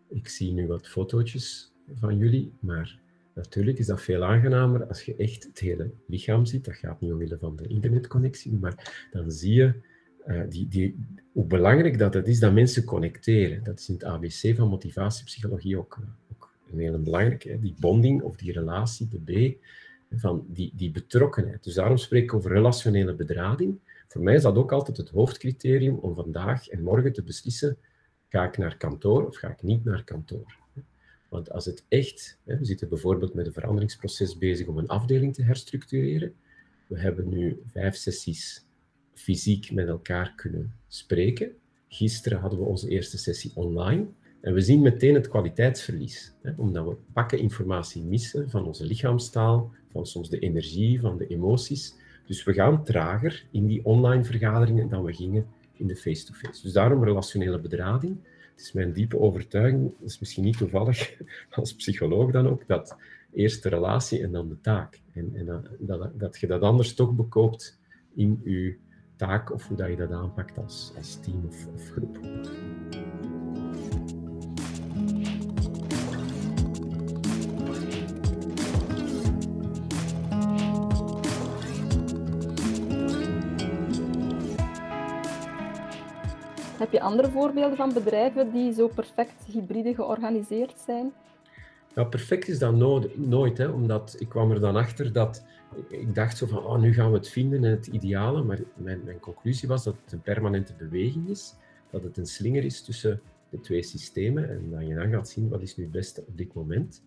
[0.07, 2.99] ik zie nu wat fotootjes van jullie, maar
[3.33, 6.65] natuurlijk is dat veel aangenamer als je echt het hele lichaam ziet.
[6.65, 9.73] Dat gaat niet omwille van de internetconnectie, maar dan zie je
[10.27, 13.63] uh, die, die, hoe belangrijk dat het is dat mensen connecteren.
[13.63, 15.99] Dat is in het ABC van motivatiepsychologie ook,
[16.31, 17.59] ook een hele belangrijke.
[17.59, 19.63] Die bonding of die relatie, de B,
[20.11, 21.63] van die, die betrokkenheid.
[21.63, 23.79] Dus daarom spreek ik over relationele bedrading.
[24.09, 27.77] Voor mij is dat ook altijd het hoofdcriterium om vandaag en morgen te beslissen,
[28.27, 30.57] ga ik naar kantoor of ga ik niet naar kantoor?
[31.29, 35.43] Want als het echt, we zitten bijvoorbeeld met een veranderingsproces bezig om een afdeling te
[35.43, 36.33] herstructureren.
[36.87, 38.65] We hebben nu vijf sessies
[39.13, 41.51] fysiek met elkaar kunnen spreken.
[41.87, 44.07] Gisteren hadden we onze eerste sessie online.
[44.41, 50.05] En we zien meteen het kwaliteitsverlies, omdat we pakken informatie missen van onze lichaamstaal, van
[50.05, 51.95] soms de energie, van de emoties.
[52.29, 56.61] Dus we gaan trager in die online vergaderingen dan we gingen in de face-to-face.
[56.61, 58.17] Dus daarom relationele bedrading.
[58.51, 61.17] Het is mijn diepe overtuiging, dat is misschien niet toevallig
[61.49, 62.97] als psycholoog dan ook, dat
[63.33, 65.01] eerst de relatie en dan de taak.
[65.13, 65.45] En, en
[65.79, 67.79] dat, dat, je dat anders toch bekoopt
[68.15, 68.77] in je
[69.15, 72.19] taak of hoe dat je dat aanpakt als, als team of, of groep.
[86.79, 91.11] Heb je andere voorbeelden van bedrijven die zo perfect hybride georganiseerd zijn?
[91.95, 92.75] Ja, perfect is dat
[93.15, 95.43] nooit, hè, omdat ik kwam er dan achter dat
[95.89, 99.01] ik dacht zo van, oh, nu gaan we het vinden en het ideale, maar mijn,
[99.03, 101.55] mijn conclusie was dat het een permanente beweging is
[101.89, 105.49] dat het een slinger is tussen de twee systemen en dat je dan gaat zien
[105.49, 107.03] wat is nu het beste op dit moment.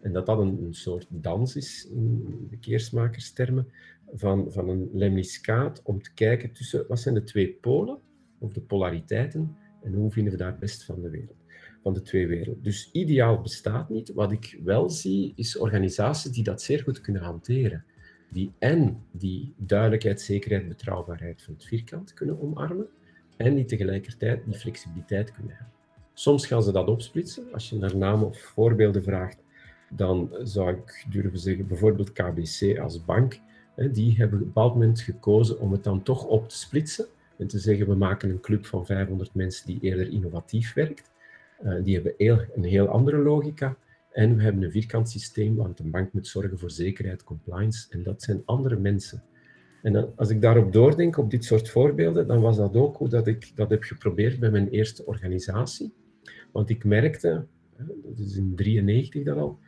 [0.00, 3.68] En dat dat een, soort dans is, in de keersmakerstermen,
[4.14, 7.98] van, van een lemniscaat om te kijken tussen wat zijn de twee polen,
[8.44, 11.44] of de polariteiten, en hoe vinden we daar het best van de wereld
[11.84, 12.62] van de twee werelden.
[12.62, 14.12] Dus ideaal bestaat niet.
[14.12, 17.84] Wat ik wel zie, is organisaties die dat zeer goed kunnen hanteren.
[18.30, 22.86] Die en die duidelijkheid, zekerheid, betrouwbaarheid van het vierkant kunnen omarmen,
[23.36, 25.72] en die tegelijkertijd die flexibiliteit kunnen hebben.
[26.14, 27.52] Soms gaan ze dat opsplitsen.
[27.52, 29.38] Als je naar namen of voorbeelden vraagt,
[29.90, 33.40] dan zou ik durven zeggen, bijvoorbeeld KBC als bank,
[33.92, 37.06] die hebben op een bepaald moment gekozen om het dan toch op te splitsen
[37.38, 41.10] en te zeggen, we maken een club van 500 mensen die eerder innovatief werkt.
[41.58, 42.14] Eh, die hebben
[42.54, 43.76] een heel andere logica.
[44.10, 47.86] En we hebben een vierkant systeem, want een bank moet zorgen voor zekerheid, compliance.
[47.90, 49.22] En dat zijn andere mensen.
[49.82, 53.26] En als ik daarop doordenk, op dit soort voorbeelden, dan was dat ook hoe dat
[53.26, 55.92] ik dat heb geprobeerd bij mijn eerste organisatie.
[56.52, 59.58] Want ik merkte, dat is in 1993 dat al,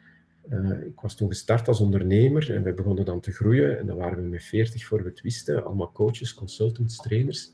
[0.51, 3.79] uh, ik was toen gestart als ondernemer en we begonnen dan te groeien.
[3.79, 7.51] En dan waren we met 40 voor we het wisten, allemaal coaches, consultants, trainers.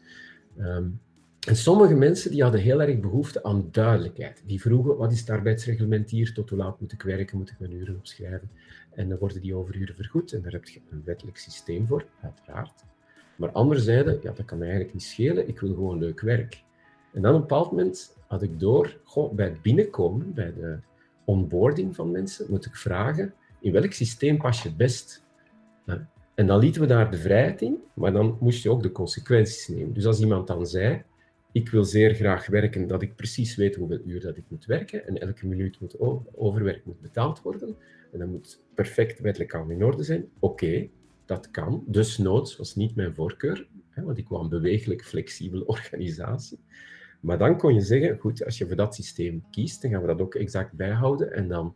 [0.59, 0.89] Ehm,
[1.49, 4.43] en sommige mensen die hadden heel erg behoefte aan duidelijkheid.
[4.47, 6.33] Die vroegen, wat is het arbeidsreglement hier?
[6.33, 7.39] Tot hoe laat moet ik werken?
[7.39, 8.51] Moet ik mijn uren opschrijven?
[8.91, 10.33] En dan worden die overuren vergoed.
[10.33, 12.85] En daar heb je een wettelijk systeem voor, uiteraard.
[13.37, 15.49] Maar anderen zeiden, ja, dat kan mij eigenlijk niet schelen.
[15.49, 16.63] Ik wil gewoon leuk werk.
[17.13, 20.79] En dan op een bepaald moment had ik door, goh, bij het binnenkomen, bij de
[21.25, 25.25] onboarding van mensen, moet ik vragen, in welk systeem pas je het best?
[26.35, 29.69] En dan lieten we daar de vrijheid in, maar dan moest je ook de consequenties
[29.69, 29.93] nemen.
[29.93, 31.03] Dus als iemand dan zei,
[31.53, 35.07] ik wil zeer graag werken dat ik precies weet hoeveel uur dat ik moet werken
[35.07, 35.97] en elke minuut moet
[36.35, 37.77] overwerk moet betaald worden.
[38.13, 40.29] En dat moet perfect wettelijk al in orde zijn.
[40.39, 40.89] Oké,
[41.25, 41.85] dat kan.
[41.87, 46.59] Dus noods was niet mijn voorkeur, want ik wou een bewegelijk, flexibele organisatie.
[47.23, 50.07] Maar dan kon je zeggen, goed, als je voor dat systeem kiest, dan gaan we
[50.07, 51.33] dat ook exact bijhouden.
[51.33, 51.75] En dan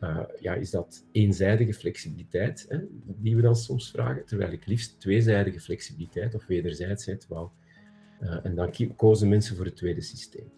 [0.00, 5.00] uh, ja, is dat eenzijdige flexibiliteit, hè, die we dan soms vragen, terwijl ik liefst
[5.00, 7.48] tweezijdige flexibiliteit of wederzijdsheid wou
[8.20, 10.50] uh, en dan kozen mensen voor het tweede systeem.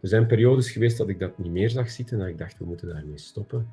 [0.00, 2.64] Er zijn periodes geweest dat ik dat niet meer zag zitten, dat ik dacht, we
[2.64, 3.68] moeten daarmee stoppen.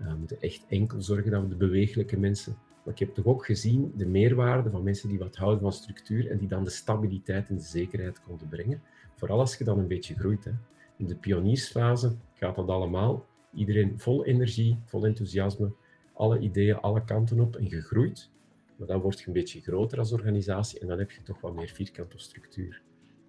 [0.00, 2.56] Uh, we moeten echt enkel zorgen dat we de bewegelijke mensen...
[2.84, 6.30] Maar ik heb toch ook gezien de meerwaarde van mensen die wat houden van structuur
[6.30, 8.82] en die dan de stabiliteit en de zekerheid konden brengen.
[9.16, 10.44] Vooral als je dan een beetje groeit.
[10.44, 10.50] Hè.
[10.96, 13.26] In de pioniersfase gaat dat allemaal.
[13.54, 15.72] Iedereen vol energie, vol enthousiasme,
[16.12, 18.30] alle ideeën, alle kanten op en gegroeid.
[18.76, 21.54] Maar dan word je een beetje groter als organisatie en dan heb je toch wat
[21.54, 22.82] meer vierkante structuur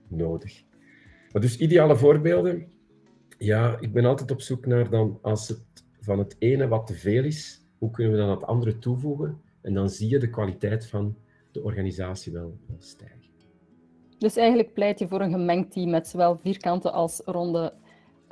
[0.07, 0.63] nodig.
[1.31, 2.67] Maar dus ideale voorbeelden.
[3.37, 6.93] Ja, ik ben altijd op zoek naar dan, als het van het ene wat te
[6.93, 9.41] veel is, hoe kunnen we dan het andere toevoegen?
[9.61, 11.17] En dan zie je de kwaliteit van
[11.51, 13.16] de organisatie wel, stijgen.
[14.17, 17.73] Dus eigenlijk pleit je voor een gemengd team met zowel vierkante als ronde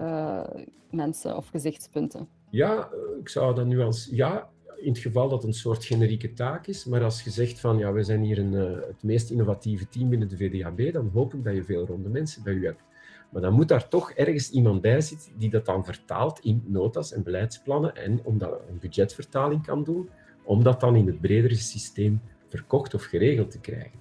[0.01, 0.43] uh,
[0.89, 2.27] mensen of gezichtspunten?
[2.49, 6.33] Ja, ik zou dat nu als ja, in het geval dat het een soort generieke
[6.33, 6.85] taak is.
[6.85, 10.09] Maar als je zegt van ja, we zijn hier een, uh, het meest innovatieve team
[10.09, 12.81] binnen de VDAB, dan hoop ik dat je veel ronde mensen bij u hebt.
[13.29, 17.13] Maar dan moet daar toch ergens iemand bij zitten die dat dan vertaalt in notas
[17.13, 20.09] en beleidsplannen en omdat een budgetvertaling kan doen,
[20.43, 23.99] om dat dan in het bredere systeem verkocht of geregeld te krijgen.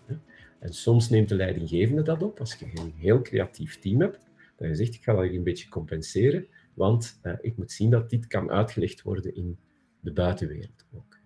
[0.65, 4.69] En soms neemt de leidinggevende dat op, als je een heel creatief team hebt, dat
[4.69, 8.27] je zegt, ik ga dat een beetje compenseren, want uh, ik moet zien dat dit
[8.27, 9.59] kan uitgelegd worden in
[10.01, 11.19] de buitenwereld ook.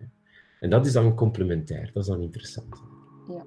[0.59, 2.83] En dat is dan complementair, dat is dan interessant.
[3.27, 3.45] Ja.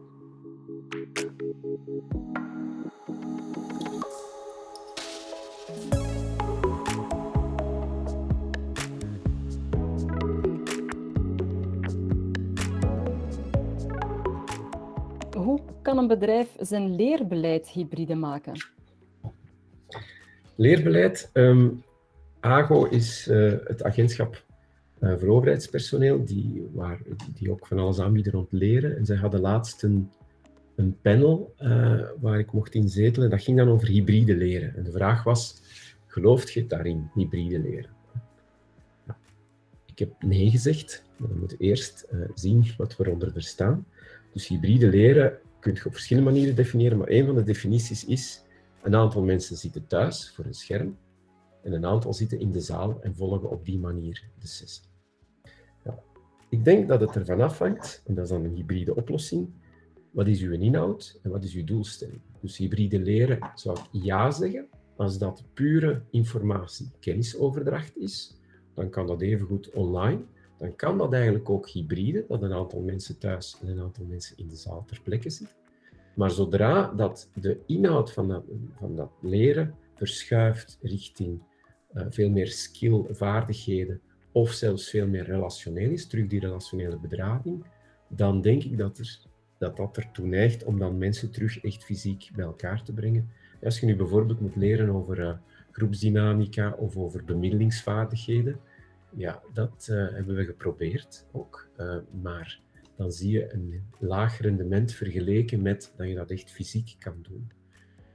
[15.99, 18.53] Een bedrijf zijn leerbeleid hybride maken?
[20.57, 21.31] Leerbeleid.
[21.33, 21.83] Um,
[22.41, 24.45] AGO is uh, het agentschap
[25.01, 26.99] uh, voor overheidspersoneel, die, waar,
[27.35, 28.97] die ook van alles aanbieden rond leren.
[28.97, 30.11] En zij hadden laatst een,
[30.75, 33.31] een panel uh, waar ik mocht in zetelen.
[33.31, 34.77] Dat ging dan over hybride leren.
[34.77, 35.63] En de vraag was,
[36.07, 37.91] gelooft je daarin, hybride leren?
[39.87, 43.87] Ik heb nee gezegd, dan moeten we eerst zien wat we eronder verstaan.
[44.33, 48.43] Dus hybride leren kun je op verschillende manieren definiëren, maar een van de definities is,
[48.83, 50.99] een aantal mensen zitten thuis voor een scherm
[51.63, 54.91] en een aantal zitten in de zaal en volgen op die manier de sessie.
[56.49, 59.49] Ik denk dat het ervan afhangt, en dat is dan een hybride oplossing,
[60.11, 62.21] wat is uw inhoud en wat is uw doelstelling?
[62.41, 68.37] Dus hybride leren zou ik ja zeggen, als dat pure informatie, kennisoverdracht is,
[68.75, 70.21] dan kan dat evengoed online.
[70.63, 74.37] Dan kan dat eigenlijk ook hybride, dat een aantal mensen thuis en een aantal mensen
[74.37, 75.57] in de zaal ter plekke zitten.
[76.15, 78.45] Maar zodra dat de inhoud van dat,
[78.79, 81.43] van dat leren verschuift richting
[81.95, 84.01] uh, veel meer skill, vaardigheden
[84.33, 87.65] of zelfs veel meer relationeel is, terug die relationele bedrading,
[88.09, 89.19] dan denk ik dat er,
[89.59, 93.31] dat, dat ertoe neigt om dan mensen terug echt fysiek bij elkaar te brengen.
[93.63, 95.33] Als je nu bijvoorbeeld moet leren over uh,
[95.71, 98.61] groepsdynamica of over bemiddelingsvaardigheden,
[99.17, 101.69] ja, dat uh, hebben we geprobeerd ook.
[101.77, 102.61] Uh, maar
[102.97, 107.51] dan zie je een laag rendement vergeleken met dat je dat echt fysiek kan doen.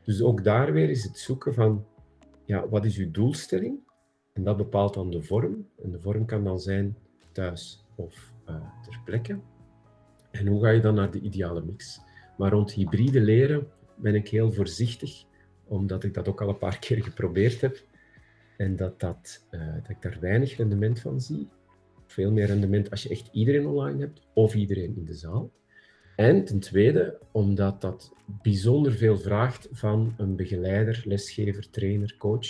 [0.03, 1.85] Dus ook daar weer is het zoeken van,
[2.45, 3.79] ja, wat is uw doelstelling?
[4.33, 5.67] En dat bepaalt dan de vorm.
[5.83, 6.97] En de vorm kan dan zijn
[7.31, 9.39] thuis of uh, ter plekke.
[10.31, 11.99] En hoe ga je dan naar de ideale mix?
[12.37, 15.23] Maar rond hybride leren ben ik heel voorzichtig,
[15.63, 17.83] omdat ik dat ook al een paar keer geprobeerd heb.
[18.57, 21.47] En dat, dat, uh, dat ik daar weinig rendement van zie.
[22.05, 25.51] Veel meer rendement als je echt iedereen online hebt of iedereen in de zaal.
[26.15, 32.47] En ten tweede, omdat dat bijzonder veel vraagt van een begeleider, lesgever, trainer, coach,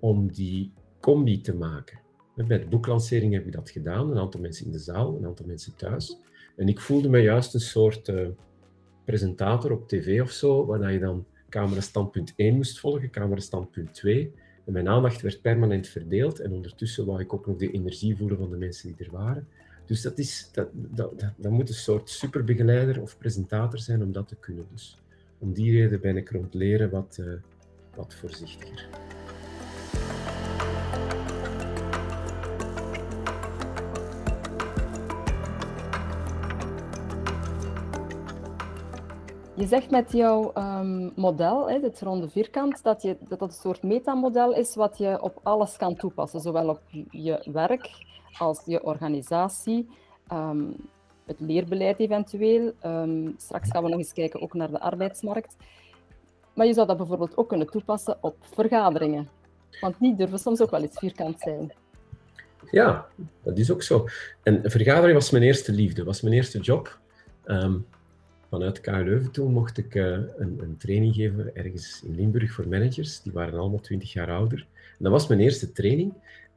[0.00, 2.00] om die combi te maken.
[2.34, 5.46] Bij de boeklancering heb ik dat gedaan, een aantal mensen in de zaal, een aantal
[5.46, 6.16] mensen thuis.
[6.56, 8.28] En ik voelde me juist een soort uh,
[9.04, 13.94] presentator op tv of zo, waar je dan camera standpunt 1 moest volgen, camera standpunt
[13.94, 14.32] 2.
[14.64, 18.38] En mijn aandacht werd permanent verdeeld en ondertussen wou ik ook nog de energie voelen
[18.38, 19.46] van de mensen die er waren.
[19.86, 24.12] Dus dat, is, dat, dat, dat, dat moet een soort superbegeleider of presentator zijn om
[24.12, 24.66] dat te kunnen.
[24.72, 24.98] Dus
[25.38, 27.32] om die reden ben ik rond leren wat, uh,
[27.94, 28.88] wat voorzichtiger.
[39.62, 43.54] Je zegt met jouw um, model, hè, dit ronde vierkant, dat, je, dat dat een
[43.54, 46.40] soort metamodel is wat je op alles kan toepassen.
[46.40, 47.90] Zowel op je werk
[48.38, 49.88] als je organisatie,
[50.32, 50.76] um,
[51.26, 52.72] het leerbeleid eventueel.
[52.84, 55.56] Um, straks gaan we nog eens kijken ook naar de arbeidsmarkt.
[56.54, 59.28] Maar je zou dat bijvoorbeeld ook kunnen toepassen op vergaderingen.
[59.80, 61.72] Want die durven soms ook wel eens vierkant zijn.
[62.70, 63.06] Ja,
[63.42, 64.08] dat is ook zo.
[64.42, 66.98] En vergadering was mijn eerste liefde, was mijn eerste job.
[68.52, 72.68] Vanuit KU Leuven toen mocht ik uh, een, een, training geven ergens in Limburg voor
[72.68, 73.22] managers.
[73.22, 74.66] Die waren allemaal 20 jaar ouder.
[74.98, 76.12] Dat was mijn eerste training.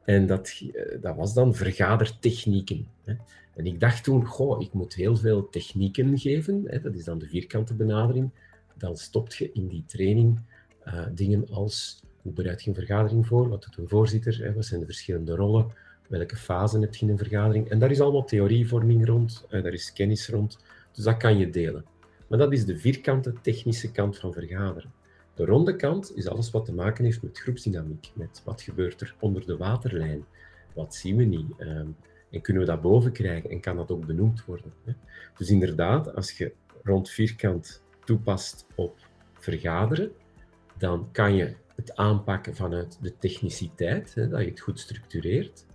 [0.06, 2.88] En dat, uh, dat was dan vergadertechnieken.
[3.04, 3.14] Hè.
[3.56, 6.64] En ik dacht toen, goh, ik moet heel veel technieken geven.
[6.66, 6.82] Hè.
[6.82, 8.30] Dat is dan de vierkante benadering.
[8.78, 10.40] Dan stopt je in die training
[10.88, 13.50] uh, dingen als hoe bereid je een vergadering voor?
[13.50, 14.44] Wat doet een voorzitter?
[14.44, 14.54] Hè?
[14.54, 15.72] Wat zijn de verschillende rollen?
[16.08, 17.70] Welke fasen heb je in een vergadering?
[17.70, 20.58] En daar is allemaal theorievorming rond, daar is kennis rond.
[20.96, 21.86] Dus dat kan je delen.
[22.28, 24.92] Maar dat is de vierkante technische kant van vergaderen.
[25.34, 29.16] De ronde kant is alles wat te maken heeft met groepsdynamiek, met wat gebeurt er
[29.20, 30.26] onder de waterlijn,
[30.74, 31.96] wat zien we niet, um,
[32.32, 34.74] en kunnen we dat boven krijgen en kan dat ook benoemd worden.
[34.84, 34.94] Hè?
[35.38, 36.54] Dus inderdaad, als je
[36.84, 38.98] rond vierkant toepast op
[39.34, 40.12] vergaderen,
[40.78, 45.66] dan kan je het aanpakken vanuit de techniciteit, hè, dat je het goed structureert,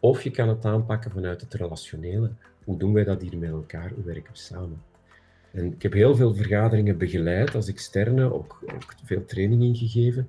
[0.00, 2.32] of je kan het aanpakken vanuit het relationele,
[2.70, 3.92] hoe doen wij dat hier met elkaar?
[3.94, 4.82] Hoe werken we samen?
[5.52, 8.64] En ik heb heel veel vergaderingen begeleid als externe, ook,
[9.04, 10.28] veel training ingegeven.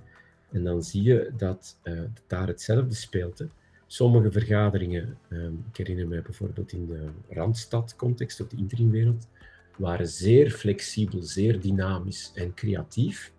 [0.51, 3.43] En dan zie je dat uh, daar hetzelfde speelt.
[3.87, 9.27] Sommige vergaderingen, um, ik herinner me bijvoorbeeld in de Randstad-context, of de interimwereld,
[9.77, 13.33] waren zeer flexibel, zeer dynamisch en creatief.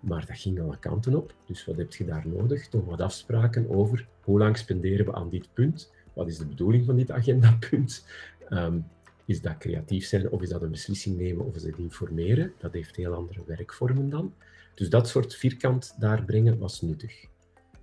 [0.00, 1.34] Maar dat ging alle kanten op.
[1.46, 2.68] Dus wat heb je daar nodig?
[2.68, 5.90] Toch wat afspraken over hoe lang spenderen we aan dit punt?
[6.12, 8.06] Wat is de bedoeling van dit agendapunt?
[8.50, 8.84] Um,
[9.24, 12.52] is dat creatief zijn of is dat een beslissing nemen of is dat informeren?
[12.58, 14.34] Dat heeft heel andere werkvormen dan.
[14.74, 17.26] Dus dat soort vierkant daar brengen was nuttig.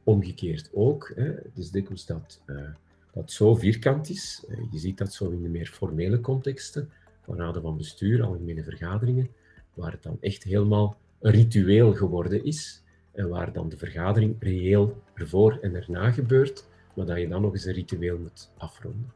[0.04, 2.62] Omgekeerd ook, hè, het is dikwijls dat uh,
[3.14, 4.46] dat zo vierkant is.
[4.50, 6.90] Uh, je ziet dat zo in de meer formele contexten,
[7.22, 9.30] van raden van bestuur, algemene vergaderingen,
[9.74, 15.02] waar het dan echt helemaal een ritueel geworden is en waar dan de vergadering reëel
[15.14, 16.67] ervoor en erna gebeurt,
[16.98, 19.12] maar dat je dan nog eens een ritueel moet afronden.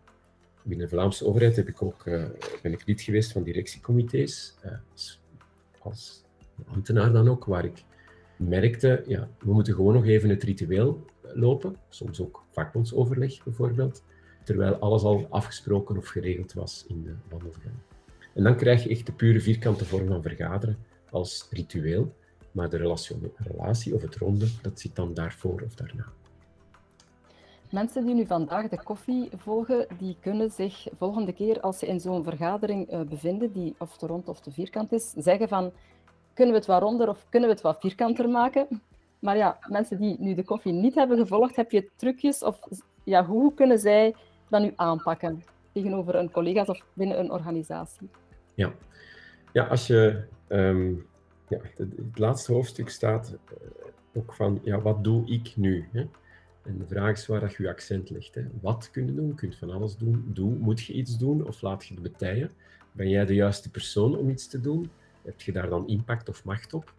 [0.63, 2.26] Binnen de Vlaamse overheid heb ik ook, uh,
[2.62, 4.72] ben ik lid geweest van directiecomité's, uh,
[5.80, 6.24] als,
[6.66, 7.84] ambtenaar dan ook, waar ik
[8.36, 14.03] merkte, ja, we moeten gewoon nog even het ritueel lopen, soms ook vakbondsoverleg bijvoorbeeld,
[14.43, 17.76] terwijl alles al afgesproken of geregeld was in de wandelgang.
[18.34, 20.78] En dan krijg je echt de pure vierkante vorm van vergaderen
[21.10, 22.16] als ritueel,
[22.51, 22.95] maar de
[23.36, 26.14] relatie of het ronde, dat zit dan daarvoor of daarna.
[27.72, 31.99] Mensen die nu vandaag de koffie volgen, die kunnen zich volgende keer als ze in
[31.99, 35.72] zo'n vergadering uh, bevinden, die of te rond of te vierkant is, zeggen van
[36.34, 38.82] kunnen we het wat ronder of kunnen we het wat vierkanter maken?
[39.19, 42.59] Maar ja, mensen die nu de koffie niet hebben gevolgd, heb je trucjes of
[43.03, 44.15] ja, hoe kunnen zij
[44.49, 48.09] dat nu aanpakken tegenover hun collega's of binnen een organisatie?
[48.53, 48.72] Ja,
[49.51, 50.93] ja als je ehm,
[51.47, 53.55] ja, het, laatste hoofdstuk staat eh,
[54.13, 55.88] ook van, ja, wat doe ik nu?
[55.91, 56.05] Hè?
[56.64, 58.36] En de vraag is waar dat je je accent legt.
[58.36, 58.43] Hè?
[58.62, 59.28] Wat kun je doen?
[59.28, 60.26] Je kunt van alles doen.
[60.28, 62.51] Doe, moet je iets doen of laat je het betijen?
[62.91, 64.89] Ben jij de juiste persoon om iets te doen?
[65.22, 66.93] Heb je daar dan impact of macht op?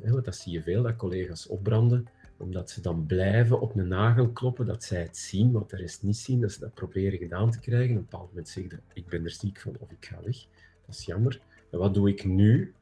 [0.00, 2.06] Hè, dat zie je veel, dat collega's opbranden,
[2.36, 6.02] omdat ze dan blijven op een nagel kloppen, dat zij het zien, wat de rest
[6.02, 7.90] niet zien, dat ze dat proberen gedaan te krijgen.
[7.90, 10.46] Op een bepaald moment zeggen ik ben er ziek van of ik ga weg.
[10.86, 11.40] Dat is jammer.
[11.70, 12.74] En wat doe ik nu?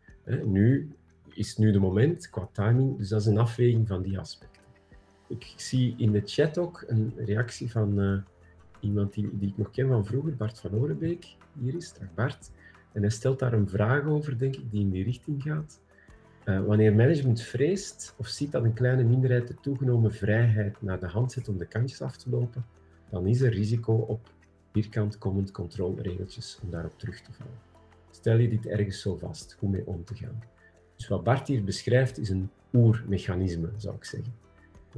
[0.44, 0.90] Nu
[1.34, 4.57] is nu de moment qua timing, dus dat is een afweging van die aspecten.
[5.28, 8.18] Ik zie in de chat ook een reactie van uh,
[8.80, 11.36] iemand die, die ik nog ken van vroeger, Bart van Orenbeek.
[11.60, 12.50] Hier is het, Bart.
[12.92, 15.80] En hij stelt daar een vraag over, denk ik, die in die richting gaat.
[16.44, 21.06] Uh, wanneer management vreest of ziet dat een kleine minderheid de toegenomen vrijheid naar de
[21.06, 22.64] hand zet om de kantjes af te lopen,
[23.10, 24.32] dan is er risico op
[24.72, 27.58] vierkant comment control regeltjes om daarop terug te vallen.
[28.10, 30.42] Stel je dit ergens zo vast, hoe mee om te gaan.
[30.96, 34.32] Dus wat Bart hier beschrijft is een oermechanisme, zou ik zeggen.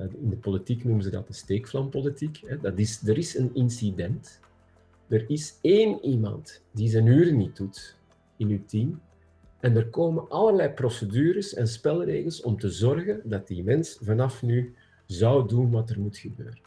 [0.00, 2.60] In de politiek noemen ze dat de steekvlampolitiek.
[2.62, 4.40] Dat is, er is een incident.
[5.08, 7.96] Er is één iemand die zijn uren niet doet
[8.36, 9.00] in uw team.
[9.60, 14.74] En er komen allerlei procedures en spelregels om te zorgen dat die mens vanaf nu
[15.06, 16.60] zou doen wat er moet gebeuren.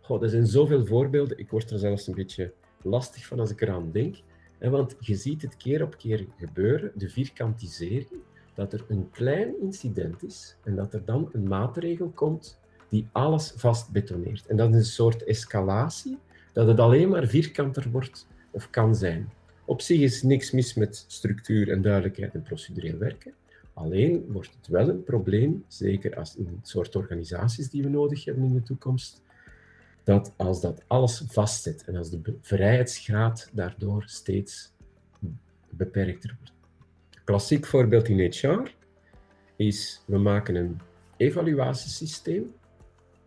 [0.00, 1.38] Goh, er zijn zoveel voorbeelden.
[1.38, 2.52] Ik word er zelfs een beetje
[2.82, 4.16] lastig van als ik eraan denk.
[4.58, 8.20] Want je ziet het keer op keer gebeuren, de vierkantisering,
[8.54, 12.60] dat er een klein incident is en dat er dan een maatregel komt
[12.92, 14.46] die alles vastbetoneert.
[14.46, 16.18] En dat is een soort escalatie,
[16.52, 19.30] dat het alleen maar vierkanter wordt of kan zijn.
[19.64, 23.32] Op zich is niks mis met structuur en duidelijkheid en procedureel werken.
[23.74, 28.24] Alleen wordt het wel een probleem, zeker als in het soort organisaties die we nodig
[28.24, 29.22] hebben in de toekomst,
[30.04, 34.72] dat als dat alles vastzet en als de vrijheidsgraad daardoor steeds
[35.70, 36.52] beperkter wordt.
[37.24, 38.70] Klassiek voorbeeld in HR
[39.56, 40.80] is, we maken een
[41.16, 42.52] evaluatiesysteem,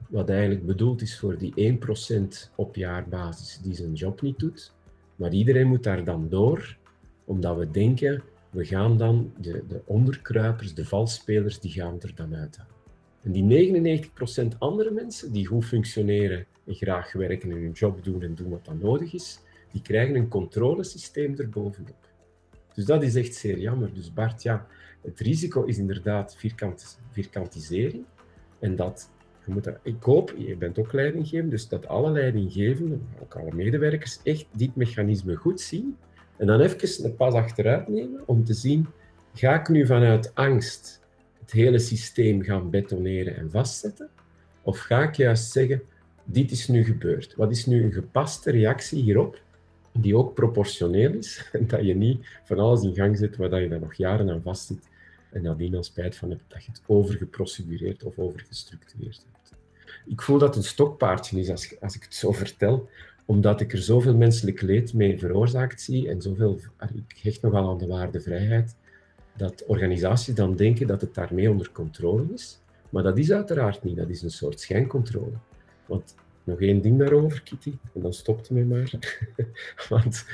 [0.10, 4.74] wat eigenlijk bedoeld is voor die 1% op jaarbasis die zijn job niet doet.
[5.16, 6.78] Maar iedereen moet daar dan door,
[7.26, 12.36] omdat we denken, we gaan dan de, de onderkruipers, de valspelers, die gaan er dan
[12.36, 12.74] uithalen.
[13.22, 14.08] En die
[14.54, 18.50] 99% andere mensen die goed functioneren en graag werken en hun job doen en doen
[18.50, 19.40] wat dan nodig is,
[19.72, 22.10] die krijgen een controlesysteem erbovenop.
[22.74, 23.94] Dus dat is echt zeer jammer.
[23.94, 24.68] Dus Bart, ja,
[25.02, 28.06] het risico is inderdaad vierkant, vierkantisering.
[28.60, 29.10] En dat,
[29.46, 34.20] je moet ik hoop, je bent ook leidinggevend, dus dat alle leidinggevenden, ook alle medewerkers,
[34.24, 35.98] echt dit mechanisme goed zien.
[36.38, 38.88] En dan even een pas achteruit nemen om te zien,
[39.34, 41.02] ga ik nu vanuit angst
[41.40, 44.10] het hele systeem gaan betoneren en vastzetten?
[44.62, 45.82] Of ga ik juist zeggen,
[46.24, 47.36] dit is nu gebeurd.
[47.36, 49.44] Wat is nu een gepaste reactie hierop?
[50.00, 51.50] die ook proportioneel is.
[51.52, 54.42] En dat je niet van alles in gang zet waar je dan nog jaren aan
[54.42, 54.90] vastzit
[55.36, 59.54] en nadien dan spijt van hebt dat je het overgeprocedureerd of overgestructureerd hebt.
[60.06, 62.90] Ik voel dat een stokpaardje is als, als ik het zo vertel,
[63.26, 66.60] omdat ik er zoveel menselijk leed mee veroorzaakt zie en zoveel,
[66.94, 68.76] ik hecht nogal aan de waarde vrijheid,
[69.38, 72.60] dat organisaties dan denken dat het daarmee onder controle is.
[72.90, 75.38] Maar dat is uiteraard niet, dat is een soort schijncontrole.
[75.86, 78.92] Want nog één ding daarover, Kitty, en dan stopt me maar.
[79.90, 80.26] Want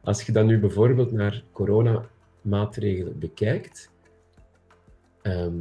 [0.00, 3.92] als je dan nu bijvoorbeeld naar coronamaatregelen bekijkt,
[5.24, 5.54] ehm,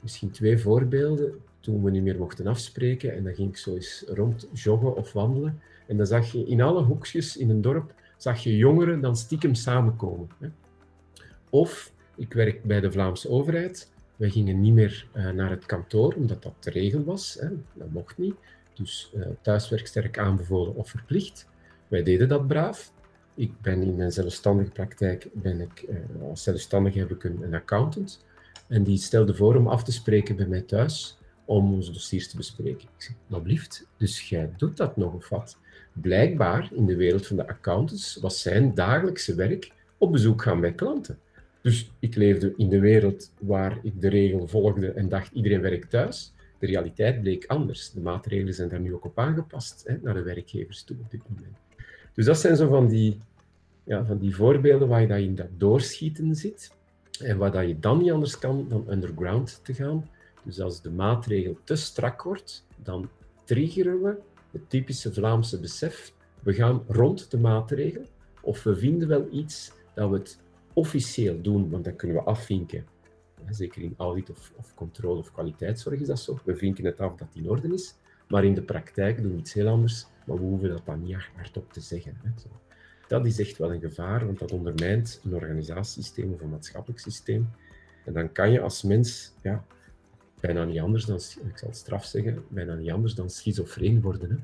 [0.00, 1.40] misschien twee voorbeelden.
[1.60, 5.12] Toen we niet meer mochten afspreken, en dan ging ik zo eens rond joggen of
[5.12, 5.60] wandelen.
[5.86, 9.54] En dan zag je in alle hoekjes in een dorp, zag je jongeren dan stiekem
[9.54, 10.28] samenkomen.
[10.38, 10.48] Hè.
[11.50, 16.14] Of, ik werk bij de Vlaamse overheid, wij gingen niet meer uh, naar het kantoor,
[16.14, 17.36] omdat dat de regel was.
[17.40, 17.48] Hè.
[17.72, 18.34] Dat mocht niet.
[18.74, 21.48] Dus uh, thuiswerk sterk aanbevolen of verplicht.
[21.88, 22.92] Wij deden dat braaf.
[23.34, 28.24] Ik ben in mijn zelfstandige praktijk, ben ik, uh, als heb ik een, accountant.
[28.66, 32.36] En die stelde voor om af te spreken bij mij thuis om onze dossiers te
[32.36, 32.88] bespreken.
[32.96, 35.58] Ik zeg, alblieft, dus jij doet dat nog of wat?
[35.92, 40.72] Blijkbaar, in de wereld van de accountants, was zijn dagelijkse werk op bezoek gaan bij
[40.72, 41.18] klanten.
[41.60, 45.90] Dus ik leefde in de wereld waar ik de regel volgde en dacht, iedereen werkt
[45.90, 46.34] thuis
[46.64, 47.90] de realiteit bleek anders.
[47.90, 51.20] De maatregelen zijn daar nu ook op aangepast hè, naar de werkgevers toe op dit
[51.28, 51.56] moment.
[52.14, 53.20] Dus dat zijn zo van die,
[53.84, 56.70] ja, van die voorbeelden waar je dat in dat doorschieten zit
[57.20, 60.08] en dat je dan niet anders kan dan underground te gaan.
[60.42, 63.08] Dus als de maatregel te strak wordt, dan
[63.44, 64.16] triggeren we
[64.50, 66.12] het typische Vlaamse besef.
[66.42, 68.02] We gaan rond de maatregel
[68.40, 70.38] of we vinden wel iets dat we het
[70.72, 72.84] officieel doen, want dan kunnen we afvinken
[73.50, 76.38] Zeker in audit of, of controle of kwaliteitszorg is dat zo.
[76.44, 77.94] We vinken het af dat het in orde is,
[78.28, 81.16] maar in de praktijk doen we iets heel anders, maar we hoeven dat dan niet
[81.36, 82.16] hardop te zeggen.
[82.22, 82.30] Hè.
[83.08, 87.50] Dat is echt wel een gevaar, want dat ondermijnt een organisatiesysteem of een maatschappelijk systeem.
[88.04, 89.64] En dan kan je als mens ja,
[90.40, 91.16] bijna niet anders dan,
[91.48, 94.30] ik zal straf zeggen, bijna niet anders dan schizofreen worden.
[94.30, 94.36] Hè?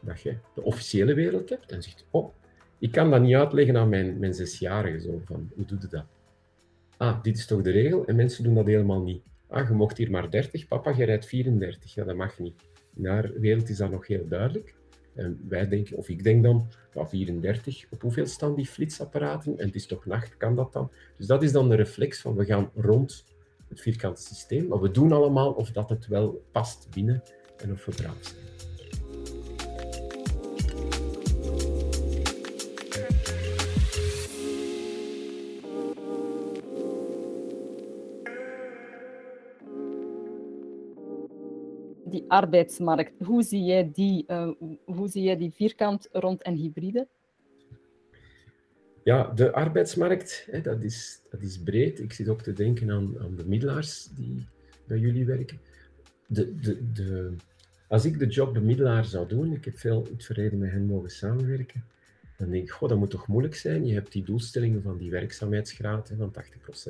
[0.00, 2.32] Dat je de officiële wereld hebt en zegt, oh,
[2.78, 6.04] ik kan dat niet uitleggen aan mijn, mijn zesjarige zo, van hoe doe je dat?
[6.96, 8.06] Ah, dit is toch de regel?
[8.06, 9.22] En mensen doen dat helemaal niet.
[9.48, 11.94] Ah, je mocht hier maar 30, papa, je rijdt 34.
[11.94, 12.54] Ja, dat mag niet.
[12.96, 14.74] In haar wereld is dat nog heel duidelijk.
[15.14, 19.58] En wij denken, of ik denk dan, ja, 34, op hoeveel staan die flitsapparaten?
[19.58, 20.90] En het is toch nacht, kan dat dan?
[21.16, 23.24] Dus dat is dan de reflex van, we gaan rond
[23.68, 27.22] het vierkante systeem, maar we doen allemaal of dat het wel past binnen
[27.56, 28.63] en of we braaf zijn.
[42.34, 44.50] Arbeidsmarkt, hoe zie jij die, uh,
[44.84, 47.06] hoe zie die vierkant rond en hybride?
[49.04, 52.00] Ja, de arbeidsmarkt, hè, dat, is, dat is breed.
[52.00, 54.46] Ik zit ook te denken aan, aan de middelaars die
[54.86, 55.60] bij jullie werken.
[56.26, 57.32] De, de, de,
[57.88, 60.86] als ik de job bemiddelaar zou doen, ik heb veel in het verleden met hen
[60.86, 61.84] mogen samenwerken,
[62.36, 63.86] dan denk ik, goh, dat moet toch moeilijk zijn?
[63.86, 66.34] Je hebt die doelstellingen van die werkzaamheidsgraad van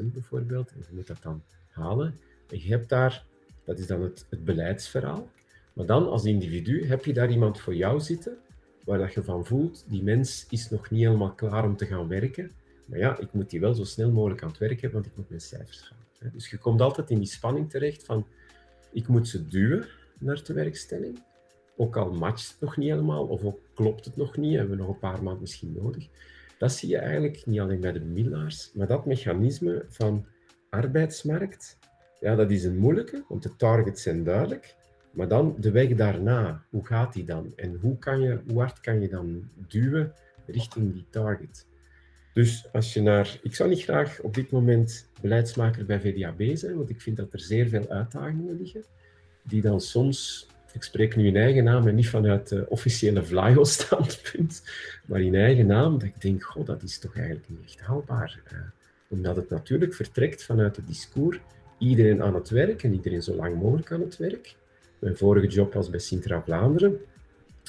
[0.01, 2.19] 80% bijvoorbeeld, en je moet dat dan halen.
[2.49, 3.25] En je hebt daar
[3.65, 5.29] dat is dan het, het beleidsverhaal.
[5.73, 8.37] Maar dan als individu heb je daar iemand voor jou zitten
[8.85, 12.09] waar dat je van voelt, die mens is nog niet helemaal klaar om te gaan
[12.09, 12.51] werken.
[12.87, 15.17] Maar ja, ik moet die wel zo snel mogelijk aan het werk hebben, want ik
[15.17, 16.33] moet mijn cijfers gaan.
[16.33, 18.27] Dus je komt altijd in die spanning terecht van,
[18.93, 19.87] ik moet ze duwen
[20.19, 21.23] naar de werkstelling.
[21.77, 24.83] Ook al matcht het nog niet helemaal, of ook klopt het nog niet, hebben we
[24.83, 26.09] nog een paar maanden misschien nodig.
[26.59, 30.27] Dat zie je eigenlijk niet alleen bij de bemiddelaars, maar dat mechanisme van
[30.71, 31.79] arbeidsmarkt,
[32.21, 34.75] ja, dat is een moeilijke, want de targets zijn duidelijk.
[35.15, 37.53] Maar dan de weg daarna, hoe gaat die dan?
[37.57, 40.13] En hoe, kan je, hoe hard kan je dan duwen
[40.47, 41.67] richting die target?
[42.33, 43.39] Dus als je naar...
[43.43, 47.33] Ik zou niet graag op dit moment beleidsmaker bij VDAB zijn, want ik vind dat
[47.33, 48.85] er zeer veel uitdagingen liggen,
[49.43, 50.47] die dan soms...
[50.73, 54.63] Ik spreek nu in eigen naam en niet vanuit de officiële VLAIO-standpunt,
[55.07, 58.41] maar in eigen naam, dat ik denk, god, dat is toch eigenlijk niet echt haalbaar.
[58.45, 58.59] Eh,
[59.09, 61.39] omdat het natuurlijk vertrekt vanuit het discours
[61.85, 64.57] iedereen aan het werk en iedereen zo lang mogelijk aan het werk.
[64.99, 67.01] Mijn vorige job was bij Sintra Vlaanderen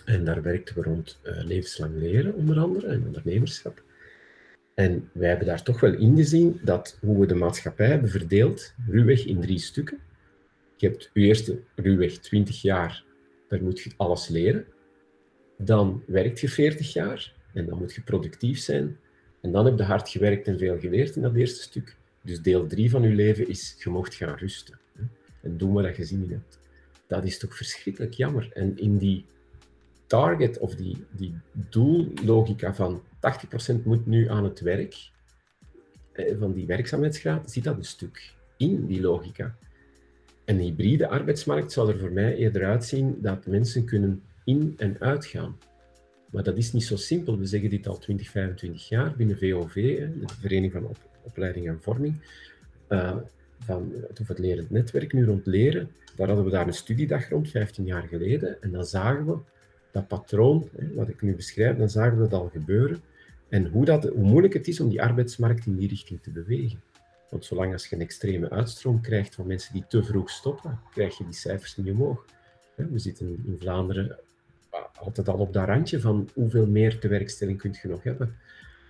[0.06, 3.84] en daar werkten we rond uh, levenslang leren, onder andere, en ondernemerschap.
[4.74, 9.26] En wij hebben daar toch wel ingezien dat hoe we de maatschappij hebben verdeeld, ruwweg
[9.26, 9.98] in drie stukken.
[10.76, 13.04] Je hebt je eerste ruwweg 20 jaar,
[13.50, 14.66] daar moet je alles leren.
[15.58, 18.98] Dan werkt je 40 jaar en dan moet je productief zijn.
[19.42, 21.96] En dan heb je hard gewerkt en veel geleerd in dat eerste stuk.
[22.26, 24.80] Dus deel 3 van je leven is, je mocht gaan rusten.
[24.96, 25.04] Hè,
[25.42, 26.60] en doen wat je zin in hebt.
[27.08, 28.50] Dat is toch verschrikkelijk jammer.
[28.54, 29.26] En in die
[30.08, 31.34] target of die, die
[31.70, 33.02] doellogica van
[33.74, 35.10] 80% moet nu aan het werk,
[36.40, 39.58] van die werkzaamheidsgraad, zit dat een stuk in die logica.
[40.46, 45.58] Een hybride arbeidsmarkt zal er voor mij eerder uitzien dat mensen kunnen in- en uitgaan.
[46.32, 47.38] Maar dat is niet zo simpel.
[47.38, 50.86] We zeggen dit al 20, 25 jaar binnen VOV, de Vereniging van
[51.26, 52.16] opleiding en vorming,
[52.90, 53.16] uh,
[53.60, 57.50] van of het lerend netwerk, nu rond leren, daar hadden we daar een studiedag rond,
[57.50, 59.38] 15 jaar geleden, en dan zagen we
[59.92, 63.02] dat patroon, hè, wat ik nu beschrijf, dan zagen we dat al gebeuren,
[63.50, 66.82] en hoe, dat, hoe moeilijk het is om die arbeidsmarkt in die richting te bewegen.
[67.30, 71.18] Want zolang als je een extreme uitstroom krijgt van mensen die te vroeg stoppen, krijg
[71.18, 72.26] je die cijfers niet omhoog.
[72.76, 74.20] We zitten in Vlaanderen
[75.00, 78.36] altijd al op dat randje van hoeveel meer tewerkstelling kun je nog hebben.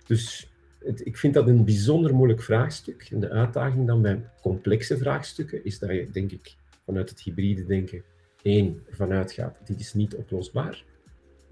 [0.06, 0.50] Dus
[0.94, 3.08] ik vind dat een bijzonder moeilijk vraagstuk.
[3.10, 7.66] En de uitdaging dan bij complexe vraagstukken is dat je, denk ik, vanuit het hybride
[7.66, 8.02] denken,
[8.42, 10.84] één, vanuit gaat, dit is niet oplosbaar.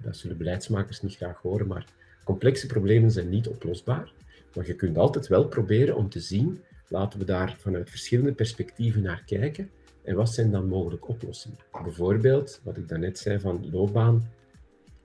[0.02, 1.86] Dat zullen beleidsmakers niet graag horen, maar
[2.24, 4.12] complexe problemen zijn niet oplosbaar.
[4.54, 9.02] Maar je kunt altijd wel proberen om te zien, laten we daar vanuit verschillende perspectieven
[9.02, 9.70] naar kijken
[10.02, 11.58] en wat zijn dan mogelijk oplossingen.
[11.82, 14.30] Bijvoorbeeld, wat ik daarnet zei van loopbaan,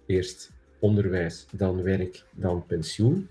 [0.05, 3.27] eerst onderwijs, dan werk, dan pensioen.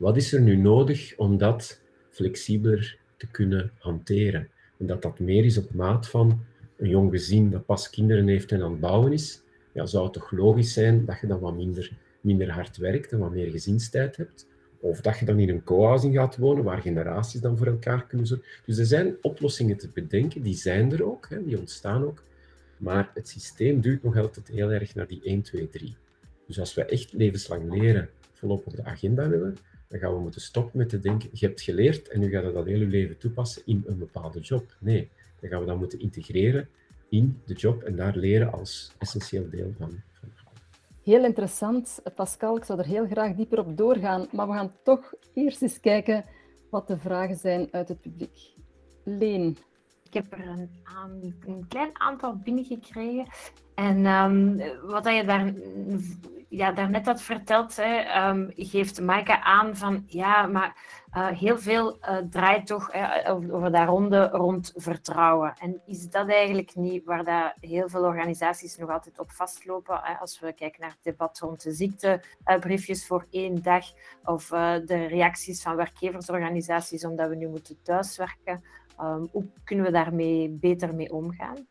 [0.00, 1.80] Wat is er nu nodig om dat
[2.10, 4.48] flexibeler te kunnen hanteren?
[4.78, 6.44] En dat dat meer is op maat van
[6.76, 9.42] een jong gezin dat pas kinderen heeft en aan het bouwen is.
[9.72, 13.18] Ja, zou het toch logisch zijn dat je dan wat minder, minder hard werkt en
[13.18, 14.46] wat meer gezinstijd hebt?
[14.78, 18.26] Of dat je dan in een co-housing gaat wonen, waar generaties dan voor elkaar kunnen
[18.26, 18.46] zorgen.
[18.64, 22.22] Dus er zijn oplossingen te bedenken, die zijn er ook, hè, die ontstaan ook.
[22.76, 25.96] Maar het systeem duurt nog altijd heel erg naar die 1, 2, 3.
[26.46, 29.56] Dus als we echt levenslang leren volop op de agenda willen,
[29.90, 32.52] dan gaan we moeten stoppen met te denken, je hebt geleerd en nu gaat je
[32.52, 34.76] dat heel je leven toepassen in een bepaalde job.
[34.78, 35.10] Nee,
[35.40, 36.68] dan gaan we dat moeten integreren
[37.08, 40.02] in de job en daar leren als essentieel deel van,
[41.02, 42.56] Heel interessant, Pascal.
[42.56, 46.24] Ik zou er heel graag dieper op doorgaan, maar we gaan toch eerst eens kijken
[46.70, 48.54] wat de vragen zijn uit het publiek.
[49.04, 49.56] Leen.
[50.10, 50.68] Ik heb er
[51.46, 53.26] een, klein aantal binnengekregen.
[53.74, 55.52] En um, wat je daar,
[56.48, 60.76] ja, daarnet had verteld, hè, um, geeft Maaike aan van ja, maar
[61.16, 62.90] uh, heel veel uh, draait toch
[63.50, 65.54] over dat ronde rond vertrouwen.
[65.58, 70.00] En is dat eigenlijk niet waar dat heel veel organisaties nog altijd op vastlopen?
[70.02, 70.14] Hè?
[70.14, 73.84] Als we kijken naar het debat rond de ziektebriefjes voor één dag
[74.24, 74.48] of
[74.84, 78.62] de reacties van werkgeversorganisaties omdat we nu moeten thuiswerken.
[79.02, 81.66] Um, hoe kunnen we daarmee beter mee omgaan?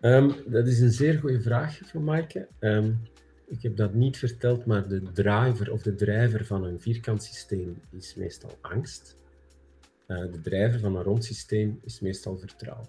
[0.00, 2.48] Um, dat is een zeer goede vraag van Maaike.
[2.60, 3.00] Um,
[3.46, 7.80] ik heb dat niet verteld, maar de driver of de drijver van een vierkant systeem
[7.90, 9.16] is meestal angst.
[10.06, 12.88] Uh, de drijver van een rond systeem is meestal vertrouwen.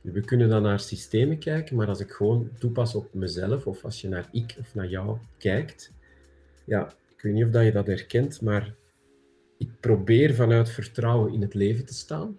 [0.00, 4.00] We kunnen dan naar systemen kijken, maar als ik gewoon toepas op mezelf, of als
[4.00, 5.92] je naar ik of naar jou kijkt,
[6.64, 8.74] ja, ik weet niet of dat je dat herkent, maar
[9.58, 12.38] ik probeer vanuit vertrouwen in het leven te staan.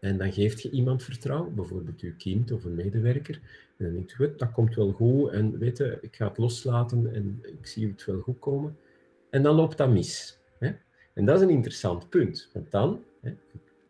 [0.00, 3.40] En dan geeft je iemand vertrouwen, bijvoorbeeld je kind of een medewerker.
[3.76, 7.14] En dan denkt je, dat komt wel goed en weet je, ik ga het loslaten
[7.14, 8.76] en ik zie het wel goed komen.
[9.30, 10.38] En dan loopt dat mis.
[10.58, 10.72] Hè?
[11.14, 13.30] En dat is een interessant punt, want dan, hè,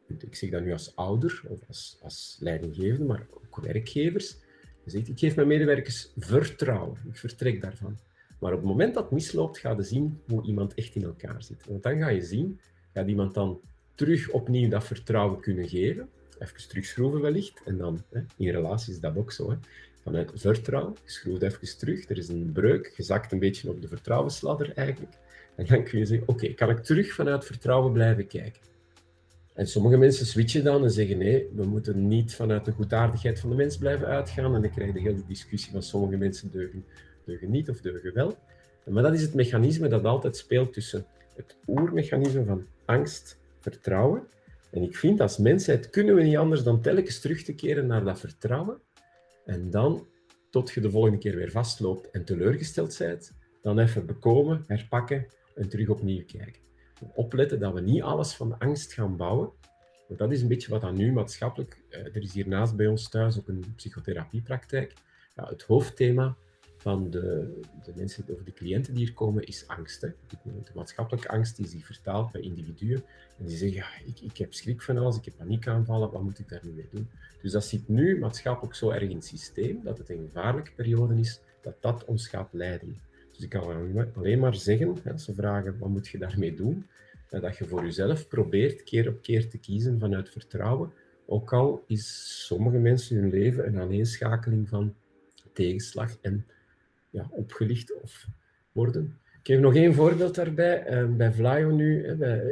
[0.06, 4.36] ik zeg dat nu als ouder of als, als leidinggevende, maar ook werkgevers,
[4.84, 7.98] je zegt, ik geef mijn medewerkers vertrouwen, ik vertrek daarvan.
[8.40, 11.42] Maar op het moment dat het misloopt, ga je zien hoe iemand echt in elkaar
[11.42, 11.66] zit.
[11.66, 12.60] Want dan ga je zien,
[12.92, 13.60] gaat iemand dan
[14.00, 16.08] terug opnieuw dat vertrouwen kunnen geven.
[16.38, 17.60] Even terugschroeven wellicht.
[17.64, 19.56] En dan, hè, in relaties is dat ook zo.
[20.02, 23.82] Vanuit vertrouwen, je schroeft even terug, er is een breuk, je zakt een beetje op
[23.82, 25.14] de vertrouwensladder eigenlijk.
[25.56, 28.60] En dan kun je zeggen, oké, kan ik terug vanuit vertrouwen blijven kijken?
[29.54, 33.50] En sommige mensen switchen dan en zeggen, nee, we moeten niet vanuit de goedaardigheid van
[33.50, 34.54] de mens blijven uitgaan.
[34.54, 36.84] En dan krijg je de hele discussie van sommige mensen deugen,
[37.24, 38.36] deugen niet of deugen wel.
[38.84, 41.04] Maar dat is het mechanisme dat altijd speelt tussen
[41.36, 44.26] het oermechanisme van angst vertrouwen.
[44.70, 48.04] En ik vind als mensheid kunnen we niet anders dan telkens terug te keren naar
[48.04, 48.80] dat vertrouwen.
[49.44, 50.06] En dan,
[50.50, 53.32] tot je de volgende keer weer vastloopt en teleurgesteld bent,
[53.62, 56.62] dan even bekomen, herpakken en terug opnieuw kijken.
[57.14, 59.50] Opletten dat we niet alles van angst gaan bouwen.
[60.06, 61.82] Want dat is een beetje wat dan nu maatschappelijk...
[61.88, 64.92] Eh, er is hiernaast bij ons thuis ook een psychotherapiepraktijk.
[65.34, 66.36] Ja, het hoofdthema
[66.80, 70.00] van de, de mensen of de cliënten die hier komen, is angst.
[70.00, 70.08] Hè.
[70.42, 73.02] De maatschappelijke angst is die vertaald bij individuen.
[73.38, 76.38] En die zeggen, ja, ik, ik heb schrik van alles, ik heb paniekaanvallen, wat moet
[76.38, 77.08] ik daar nu mee doen?
[77.42, 81.18] Dus dat zit nu maatschappelijk zo erg in het systeem, dat het een gevaarlijke periode
[81.18, 83.00] is, dat dat ons gaat leiden.
[83.32, 86.86] Dus ik kan alleen maar zeggen, als ze vragen, wat moet je daarmee doen?
[87.28, 90.92] Dat je voor jezelf probeert keer op keer te kiezen vanuit vertrouwen,
[91.26, 94.94] ook al is sommige mensen hun leven een aaneenschakeling van
[95.52, 96.46] tegenslag en
[97.10, 98.26] ja, opgelicht of
[98.72, 99.18] worden.
[99.42, 100.84] Ik geef nog één voorbeeld daarbij.
[100.84, 102.04] Ehm, bij Vlaio nu,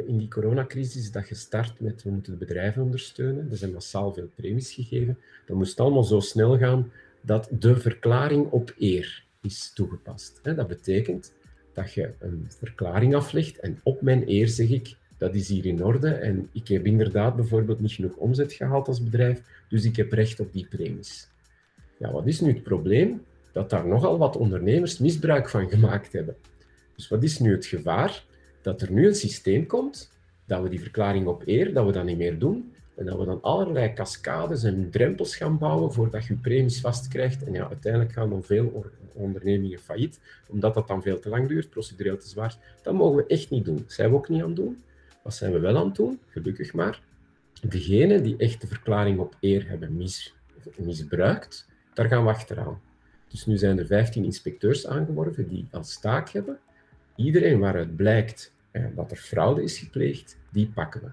[0.07, 3.51] in die coronacrisis, is dat gestart met we moeten de bedrijven ondersteunen.
[3.51, 5.17] Er zijn massaal veel premies gegeven.
[5.45, 6.91] Dat moest allemaal zo snel gaan
[7.21, 10.39] dat de verklaring op eer is toegepast.
[10.43, 11.33] Dat betekent
[11.73, 15.83] dat je een verklaring aflegt en op mijn eer zeg ik, dat is hier in
[15.83, 20.11] orde en ik heb inderdaad bijvoorbeeld niet genoeg omzet gehaald als bedrijf, dus ik heb
[20.11, 21.27] recht op die premies.
[21.97, 23.21] Ja, wat is nu het probleem?
[23.51, 26.35] Dat daar nogal wat ondernemers misbruik van gemaakt hebben.
[26.95, 28.23] Dus wat is nu het gevaar?
[28.61, 30.11] Dat er nu een systeem komt,
[30.45, 33.25] dat we die verklaring op eer, dat we dat niet meer doen, en dat we
[33.25, 37.43] dan allerlei cascades en drempels gaan bouwen voordat je premies vastkrijgt.
[37.43, 41.69] En ja, uiteindelijk gaan dan veel ondernemingen failliet, omdat dat dan veel te lang duurt,
[41.69, 42.57] procedureel te zwaar.
[42.81, 43.77] Dat mogen we echt niet doen.
[43.77, 44.83] Dat zijn we ook niet aan het doen.
[45.21, 46.19] Wat zijn we wel aan het doen?
[46.27, 47.01] Gelukkig maar.
[47.61, 50.35] Degenen die echt de verklaring op eer hebben mis,
[50.77, 52.81] misbruikt, daar gaan we achteraan.
[53.29, 56.59] Dus nu zijn er 15 inspecteurs aangeworven die als taak hebben.
[57.15, 61.09] Iedereen waaruit blijkt eh, dat er fraude is gepleegd, die pakken we.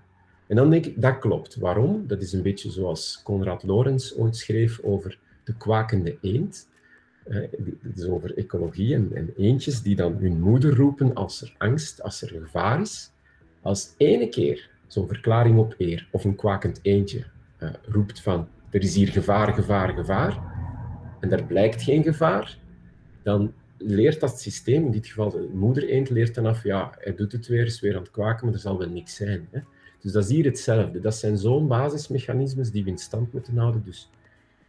[0.46, 1.56] En dan denk ik, dat klopt.
[1.56, 2.06] Waarom?
[2.06, 6.68] Dat is een beetje zoals Konrad Lorenz ooit schreef over de kwakende eend.
[7.28, 7.34] Uh,
[7.82, 12.02] het is over ecologie en, en, eendjes die dan hun moeder roepen als er angst,
[12.02, 13.10] als er gevaar is.
[13.62, 17.24] Als ene keer zo'n verklaring op eer of een kwakend eendje
[17.62, 20.55] uh, roept van er is hier gevaar, gevaar, gevaar,
[21.20, 22.58] en daar blijkt geen gevaar,
[23.22, 27.14] dan leert dat systeem, in dit geval de moeder eend, leert dan af, ja, hij
[27.14, 29.48] doet het weer, is weer aan het kwaken, maar er zal wel niks zijn.
[29.50, 29.60] Hè?
[30.00, 31.00] Dus dat is hier hetzelfde.
[31.00, 33.82] Dat zijn zo'n basismechanismes die we in stand moeten houden.
[33.84, 34.10] Dus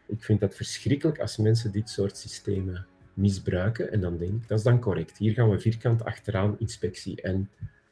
[0.06, 3.92] ik vind dat verschrikkelijk als mensen dit soort systemen misbruiken.
[3.92, 5.18] En dan denk ik, dat is dan correct.
[5.18, 7.50] Hier gaan we vierkant achteraan inspectie en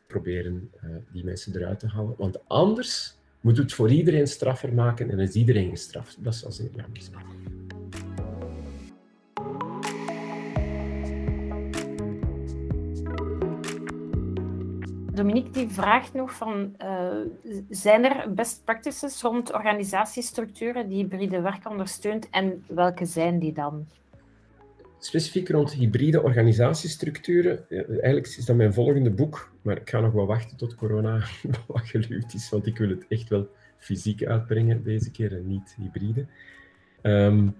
[0.08, 2.16] proberen uh, die mensen eruit te halen.
[2.18, 6.24] Want anders moet het voor iedereen straffer maken en is iedereen gestraft.
[6.24, 7.65] Dat is zeer jammer.
[15.16, 17.08] Dominique die vraagt nog van, uh,
[17.70, 23.88] zijn er best practices rond organisatiestructuren die hybride werk ondersteunt en welke zijn die dan?
[25.00, 30.26] Specifiek rond hybride organisatiestructuren, eigenlijk is dat mijn volgende boek, maar ik ga nog wel
[30.26, 31.24] wachten tot corona
[31.68, 33.48] wat gelukt is, want ik wil het echt wel
[33.78, 36.26] fysiek uitbrengen deze keer en niet hybride.
[37.02, 37.56] Um,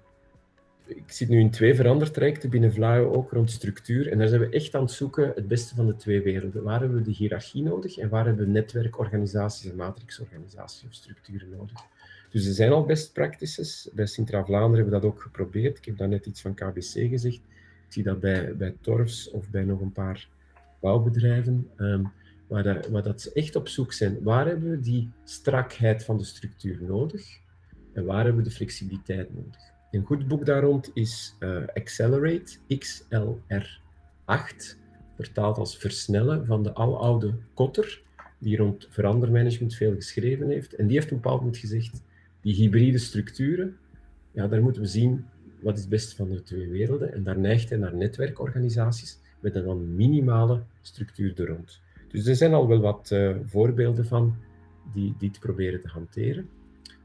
[0.88, 4.12] ik zit nu in twee verandertrajecten binnen Vlaio ook rond structuur.
[4.12, 6.64] En daar zijn we echt aan het zoeken het beste van de twee werelden.
[6.64, 11.50] Waar hebben we de hiërarchie nodig en waar hebben we netwerkorganisaties en matrixorganisaties of structuren
[11.50, 11.84] nodig?
[12.32, 13.90] Dus er zijn al best practices.
[13.94, 15.78] Bij Sintra-Vlaanderen hebben we dat ook geprobeerd.
[15.78, 17.42] Ik heb daar net iets van KBC gezegd.
[17.88, 20.28] Ik zie dat bij, bij Torfs of bij nog een paar
[20.80, 21.70] bouwbedrijven.
[21.78, 22.12] Um,
[22.48, 24.24] waar, waar dat ze echt op zoek zijn.
[24.24, 27.40] Waar hebben we die strakheid van de structuur nodig?
[27.94, 29.74] En waar hebben we de flexibiliteit nodig?
[29.96, 34.78] Een goed boek daar rond is uh, Accelerate, XLR8,
[35.16, 38.02] vertaald als versnellen van de aloude Kotter,
[38.38, 40.76] die rond verandermanagement veel geschreven heeft.
[40.76, 42.04] En die heeft op een bepaald moment gezegd,
[42.42, 43.78] die hybride structuren,
[44.32, 45.26] ja, daar moeten we zien
[45.62, 47.14] wat is het beste van de twee werelden.
[47.14, 51.82] En daar neigt hij naar netwerkorganisaties met een minimale structuur er rond.
[52.08, 54.36] Dus er zijn al wel wat uh, voorbeelden van
[54.94, 56.50] die dit proberen te hanteren.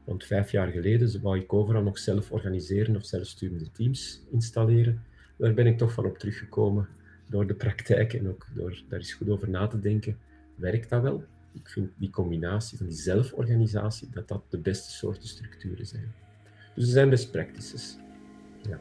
[0.03, 5.03] Want vijf jaar geleden wou ik overal nog zelf organiseren of zelfsturende teams installeren.
[5.37, 6.87] Daar ben ik toch van op teruggekomen
[7.27, 10.17] door de praktijk en ook door daar eens goed over na te denken.
[10.55, 11.23] Werkt dat wel?
[11.53, 16.13] Ik vind die combinatie van die zelforganisatie, dat dat de beste soorten structuren zijn.
[16.75, 17.97] Dus er zijn best practices.
[18.61, 18.79] Ja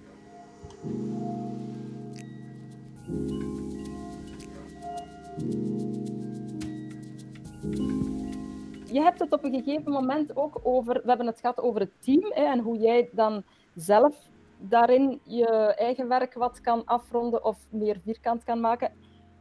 [8.93, 11.93] je hebt het op een gegeven moment ook over, we hebben het gehad over het
[11.99, 13.43] team hè, en hoe jij dan
[13.75, 14.29] zelf
[14.59, 18.93] daarin je eigen werk wat kan afronden of meer vierkant kan maken.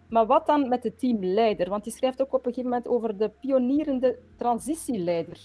[0.10, 1.70] Maar wat dan met de teamleider?
[1.70, 5.40] Want je schrijft ook op een gegeven moment over de pionierende transitieleider.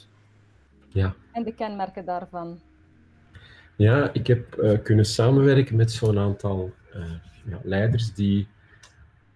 [0.89, 1.15] Ja.
[1.33, 2.61] En de kenmerken daarvan.
[3.77, 7.05] Ja, ik heb uh, kunnen samenwerken met zo'n aantal uh,
[7.47, 8.49] ja, leiders die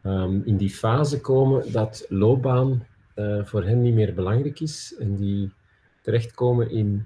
[0.02, 2.86] um, in die fase komen dat loopbaan
[3.18, 5.52] uh, voor hen niet meer belangrijk is en die
[6.02, 7.04] terechtkomen in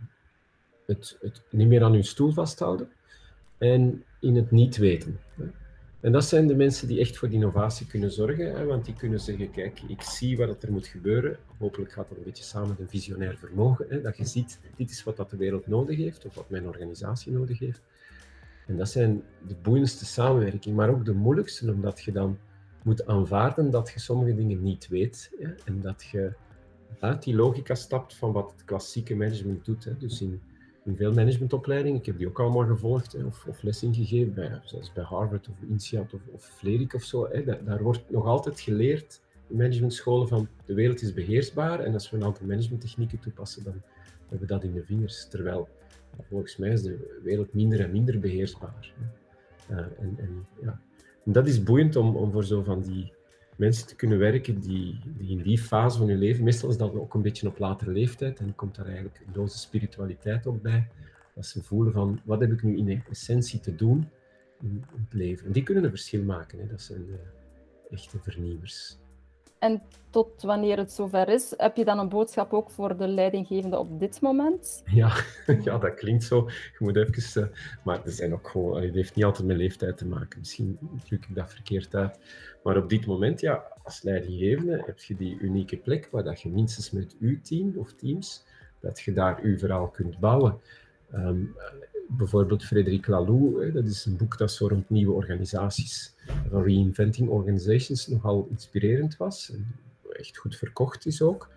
[0.87, 2.89] het, het niet meer aan hun stoel vasthouden
[3.59, 5.19] en in het niet weten.
[6.01, 8.95] En dat zijn de mensen die echt voor die innovatie kunnen zorgen, hè, want die
[8.95, 11.37] kunnen zeggen, kijk, ik zie wat er moet gebeuren.
[11.59, 14.91] Hopelijk gaat dat een beetje samen met een visionair vermogen, hè, dat je ziet, dit
[14.91, 17.81] is wat dat de wereld nodig heeft, of wat mijn organisatie nodig heeft.
[18.67, 22.39] En dat zijn de boeiendste samenwerking, maar ook de moeilijkste, omdat je dan
[22.85, 25.30] moet aanvaarden dat je sommige dingen niet weet
[25.64, 26.33] en dat je
[26.99, 29.85] uit die logica stapt van wat het klassieke management doet.
[29.85, 29.97] Hè.
[29.97, 30.41] Dus in,
[30.87, 35.05] veel managementopleidingen, ik heb die ook allemaal gevolgd of, of les ingegeven, bij, zoals bij
[35.05, 37.28] Harvard of INSEAD of, of Vlerik of zo.
[37.30, 37.45] Hè.
[37.45, 42.16] Daar, wordt nog altijd geleerd in managementscholen van de wereld is beheersbaar en als we
[42.16, 43.83] een aantal managementtechnieken toepassen, dan
[44.20, 45.28] hebben we dat in de vingers.
[45.28, 45.68] Terwijl
[46.28, 48.93] volgens mij is de wereld minder en minder beheersbaar.
[49.70, 50.80] Uh, en, en ja,
[51.25, 53.12] dat is boeiend om, om voor zo van die
[53.57, 56.95] mensen te kunnen werken die, die in die fase van hun leven, meestal is dat
[56.95, 60.89] ook een beetje op latere leeftijd, en komt daar eigenlijk een dosis spiritualiteit ook bij,
[61.35, 64.09] dat ze voelen van, wat heb ik nu in essentie te doen
[64.61, 65.47] in, het leven?
[65.47, 66.66] En die kunnen een verschil maken, hè.
[66.66, 67.18] dat zijn de
[67.91, 68.99] echte vernieuwers.
[69.63, 73.79] En tot wanneer het zover is, heb je dan een boodschap ook voor de leidinggevende
[73.79, 74.83] op dit moment?
[74.85, 75.13] Ja,
[75.65, 76.49] ja dat klinkt zo.
[76.49, 77.43] Je moet even...
[77.43, 78.83] Uh, maar er zijn ook gewoon...
[78.83, 80.39] Het heeft niet altijd met leeftijd te maken.
[80.39, 82.19] Misschien druk ik dat verkeerd uit.
[82.63, 86.49] Maar op dit moment, ja, als leidinggevende heb je die unieke plek waar dat je
[86.49, 88.45] minstens met uw team of teams,
[88.81, 90.61] dat je daar uw verhaal kunt bouwen.
[91.15, 91.57] Um,
[92.17, 96.15] bijvoorbeeld Frederik Laloux, dat is een boek dat zo rond nieuwe organisaties,
[96.51, 99.51] van Reinventing Organizations, nogal inspirerend was.
[99.53, 99.67] En
[100.13, 101.49] echt goed verkocht is ook.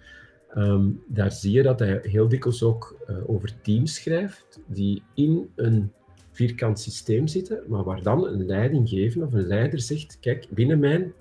[0.49, 5.49] Ehm, daar zie je dat hij heel dikwijls ook uh, over teams schrijft die in
[5.55, 5.91] een
[6.31, 11.13] vierkant systeem zitten, maar waar dan een leidinggever of een leider zegt, kijk, binnen mijn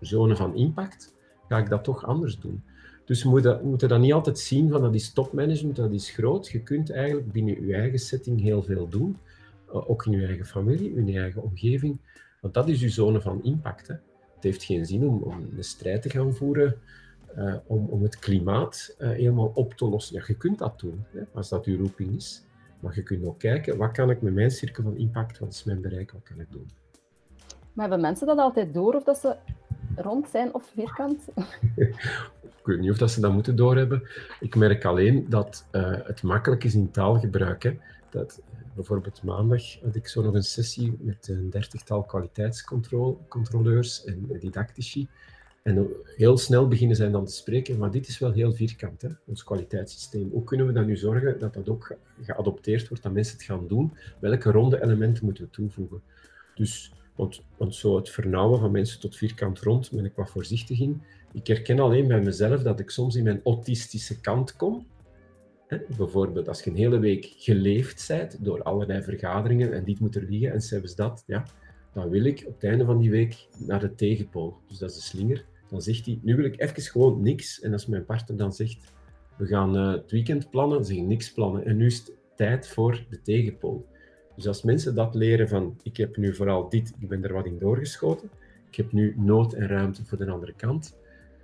[0.00, 1.14] zone van impact
[1.48, 2.62] ga ik dat toch anders doen.
[3.04, 6.48] Dus we moeten, moeten dat niet altijd zien van dat is topmanagement, dat is groot.
[6.48, 9.16] Je kunt eigenlijk binnen je eigen setting heel veel doen.
[9.68, 11.98] Uh, ook in je eigen familie, in je eigen omgeving.
[12.40, 13.88] Want dat is je zone van impact.
[13.88, 13.94] Hè.
[14.34, 16.76] Het heeft geen zin om, om een strijd te gaan voeren
[17.38, 20.16] uh, om, om het klimaat uh, helemaal op te lossen.
[20.16, 22.42] Ja, je kunt dat doen, hè, als dat je roeping is.
[22.80, 25.64] Maar je kunt ook kijken, wat kan ik met mijn cirkel van impact, wat is
[25.64, 26.70] mijn bereik, wat kan ik doen?
[27.72, 29.36] Maar hebben mensen dat altijd door, of dat ze
[29.96, 31.28] rond zijn of vierkant?
[32.62, 34.02] ik weet niet of dat ze dat moeten doorhebben.
[34.40, 37.76] Ik merk alleen dat uh, het makkelijk is in taalgebruik.
[38.10, 44.26] Dat, uh, bijvoorbeeld maandag had ik zo nog een sessie met een dertigtal kwaliteitscontroleurs en
[44.40, 45.08] didactici.
[45.62, 49.08] En heel snel beginnen zij dan te spreken, maar dit is wel heel vierkant, hè,
[49.26, 50.30] ons kwaliteitssysteem.
[50.30, 53.68] Hoe kunnen we dan nu zorgen dat dat ook geadopteerd wordt, dat mensen het gaan
[53.68, 53.96] doen?
[54.20, 56.02] Welke ronde elementen moeten we toevoegen?
[56.54, 61.02] Dus, want, zo het vernauwen van mensen tot vierkant rond, ben ik wat voorzichtig in.
[61.32, 64.86] Ik herken alleen bij mezelf dat ik soms in mijn autistische kant kom.
[65.66, 65.78] Hè?
[65.96, 70.26] Bijvoorbeeld als je een hele week geleefd bent door allerlei vergaderingen en dit moet er
[70.28, 71.46] liggen en zelfs dat, ja,
[71.94, 74.60] dan wil ik op het einde van die week naar de tegenpool.
[74.68, 77.60] Dus dat is de slinger dan zegt hij, nu wil ik even gewoon niks.
[77.60, 78.92] En als mijn partner dan zegt,
[79.36, 81.64] we gaan uh, het weekend plannen, dan zeg ik niks plannen.
[81.64, 83.86] En nu is het tijd voor de tegenpool.
[84.34, 87.46] Dus als mensen dat leren van, ik heb nu vooral dit, ik ben er wat
[87.46, 88.30] in doorgeschoten.
[88.70, 90.96] Ik heb nu nood en ruimte voor de andere kant.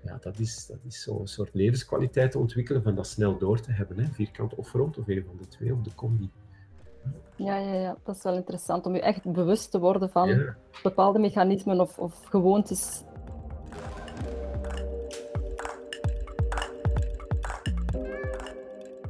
[0.04, 3.72] Ja, dat is, dat is zo'n soort levenskwaliteit te ontwikkelen van dat snel door te
[3.72, 3.98] hebben.
[3.98, 4.06] Hè?
[4.06, 6.30] Vierkant of rond, of een van de twee, of de combi.
[7.36, 11.18] Ja, ja, ja, dat is wel interessant om je echt bewust te worden van bepaalde
[11.18, 13.02] mechanismen of, of gewoontes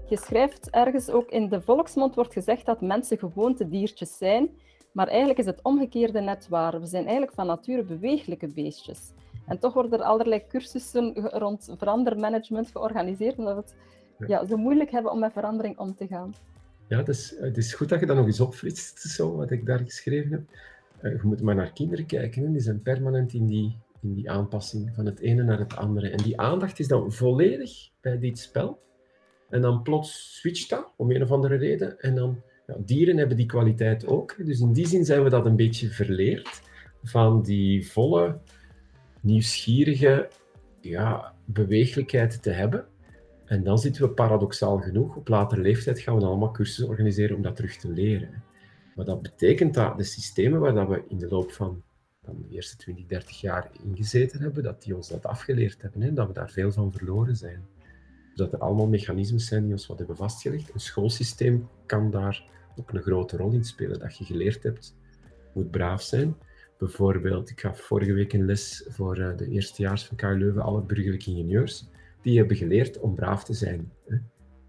[0.08, 4.48] Je schrijft ergens ook in de volksmond wordt gezegd dat mensen gewoontediertjes zijn,
[4.92, 6.80] maar eigenlijk is het omgekeerde net waar.
[6.80, 9.12] We zijn eigenlijk van nature bewegelijke beestjes.
[9.46, 13.62] En toch worden er allerlei cursussen rond verandermanagement georganiseerd, omdat we
[14.18, 16.34] het ja, zo moeilijk hebben om met verandering om te gaan.
[16.88, 19.66] Ja, het is, het is goed dat je dat nog eens opfrist, zo, wat ik
[19.66, 20.42] daar geschreven heb.
[21.00, 22.50] Eh, je moet maar naar kinderen kijken, hè.
[22.50, 26.10] die zijn permanent in die, in die aanpassing van het ene naar het andere.
[26.10, 28.86] En die aandacht is dan volledig bij dit spel.
[29.48, 32.00] En dan plots switcht dat, om een of andere reden.
[32.00, 34.46] En dan, ja, dieren hebben die kwaliteit ook.
[34.46, 36.62] Dus in die zin zijn we dat een beetje verleerd.
[37.02, 38.38] Van die volle,
[39.20, 40.28] nieuwsgierige
[40.80, 42.86] ja, beweeglijkheid te hebben.
[43.44, 47.42] En dan zitten we paradoxaal genoeg, op latere leeftijd gaan we allemaal cursussen organiseren om
[47.42, 48.42] dat terug te leren.
[48.94, 51.82] Maar dat betekent dat de systemen waar dat we in de loop van,
[52.24, 56.14] van de eerste 20, 30 jaar ingezeten hebben, dat die ons dat afgeleerd hebben en
[56.14, 57.66] dat we daar veel van verloren zijn
[58.38, 60.74] dat er allemaal mechanismes zijn die ons wat hebben vastgelegd.
[60.74, 62.44] Een schoolsysteem kan daar
[62.76, 63.98] ook een grote rol in spelen.
[63.98, 64.96] Dat je geleerd hebt,
[65.54, 66.36] moet braaf zijn.
[66.78, 70.82] Bijvoorbeeld, ik gaf vorige week een les voor uh, de eerstejaars van KU Leuven, alle
[70.82, 71.88] burgerlijke ingenieurs.
[72.22, 73.92] Die hebben geleerd om braaf te zijn.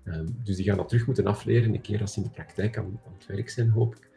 [0.04, 2.78] Um, dus die gaan dat terug moeten afleren, een keer als ze in de praktijk
[2.78, 4.09] aan het werk zijn, hoop ik.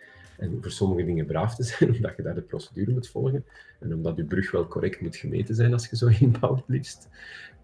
[0.43, 3.45] En voor sommige dingen braaf te zijn, omdat je daar de procedure moet volgen.
[3.81, 7.09] En omdat je brug wel correct moet gemeten zijn als je zo inbouwt, liefst.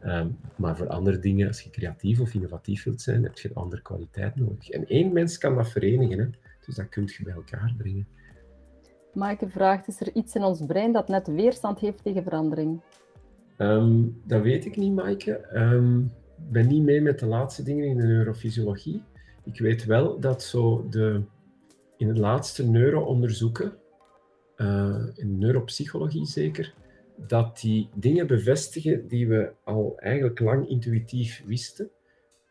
[0.05, 3.55] Um, maar voor andere dingen, als je creatief of innovatief wilt zijn, heb je een
[3.55, 4.71] andere kwaliteit nodig.
[4.71, 6.27] En één mens kan dat verenigen, hè?
[6.67, 8.07] dus dat kun je bij elkaar brengen.
[9.13, 12.81] Maaike vraagt, is er iets in ons brein dat net weerstand heeft tegen verandering?
[13.59, 15.49] Um, dat weet ik niet, Maaike.
[15.55, 16.05] Um,
[16.37, 19.03] ik ben niet mee met de laatste dingen in de neurofysiologie.
[19.45, 21.23] Ik weet wel dat zo de,
[21.99, 23.73] in de laatste neuroonderzoeken,
[24.57, 26.75] uh, in neuropsychologie zeker,
[27.27, 31.91] dat die dingen bevestigen die we al eigenlijk lang intuïtief wisten.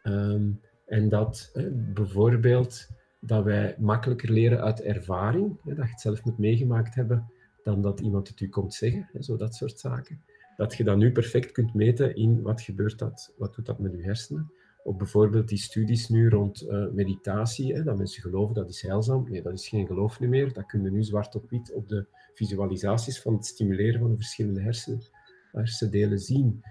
[0.04, 1.52] Um, en dat
[1.94, 2.88] bijvoorbeeld
[3.20, 7.32] dat wij makkelijker leren uit ervaring, dat je het zelf moet meegemaakt hebben,
[7.64, 10.22] dan dat iemand het u komt zeggen, hè, zo dat soort zaken.
[10.58, 13.92] Dat je dat nu perfect kunt meten in wat gebeurt dat, wat doet dat met
[13.92, 14.52] je hersenen.
[14.88, 19.30] Of bijvoorbeeld die studies nu rond uh, meditatie, hè, dat mensen geloven dat is heilzaam.
[19.30, 20.54] Nee, dat is geen geloof meer.
[20.54, 24.16] Dat kun je nu zwart op wit op de visualisaties van het stimuleren van de
[24.16, 25.02] verschillende hersen,
[25.52, 26.62] hersendelen zien.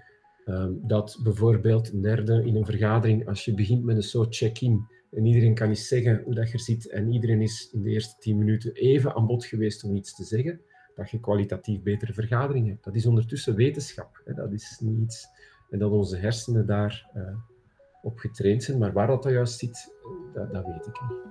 [0.45, 5.25] Um, dat bijvoorbeeld een in een vergadering, als je begint met een soort check-in en
[5.25, 8.37] iedereen kan eens zeggen hoe dat je zit en iedereen is in de eerste tien
[8.37, 10.61] minuten even aan bod geweest om iets te zeggen,
[10.95, 12.83] dat je kwalitatief betere vergadering hebt.
[12.83, 14.21] Dat is ondertussen wetenschap.
[14.25, 14.33] Hè.
[14.33, 15.27] Dat is niet iets...
[15.69, 17.23] En dat onze hersenen daar uh,
[18.07, 19.93] op getraind zijn, maar waar dat juist zit,
[20.33, 21.25] dat, dat weet ik niet.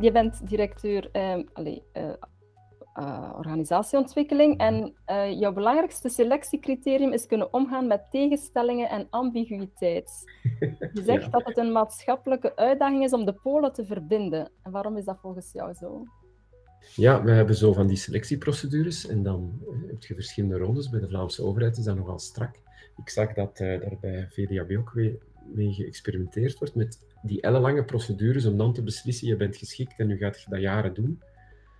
[0.00, 1.10] je bent directeur
[1.52, 2.12] allee, uh,
[3.00, 4.94] uh, organisatieontwikkeling en
[5.38, 10.10] jouw belangrijkste selectiecriterium is kunnen omgaan met tegenstellingen en ambiguïteit.
[10.92, 11.30] Je zegt ja.
[11.30, 14.50] dat het een maatschappelijke uitdaging is om de polen te verbinden.
[14.62, 16.04] En waarom is dat volgens jou zo?
[16.96, 20.90] Ja, we hebben zo van die selectieprocedures en dan heb je verschillende rondes.
[20.90, 22.54] Bij de Vlaamse overheid is dat nogal strak.
[22.96, 24.94] Ik zag dat daar bij VDAB ook
[25.54, 30.06] mee geëxperimenteerd wordt met die ellenlange procedures om dan te beslissen, je bent geschikt en
[30.06, 31.22] nu gaat je dat jaren doen,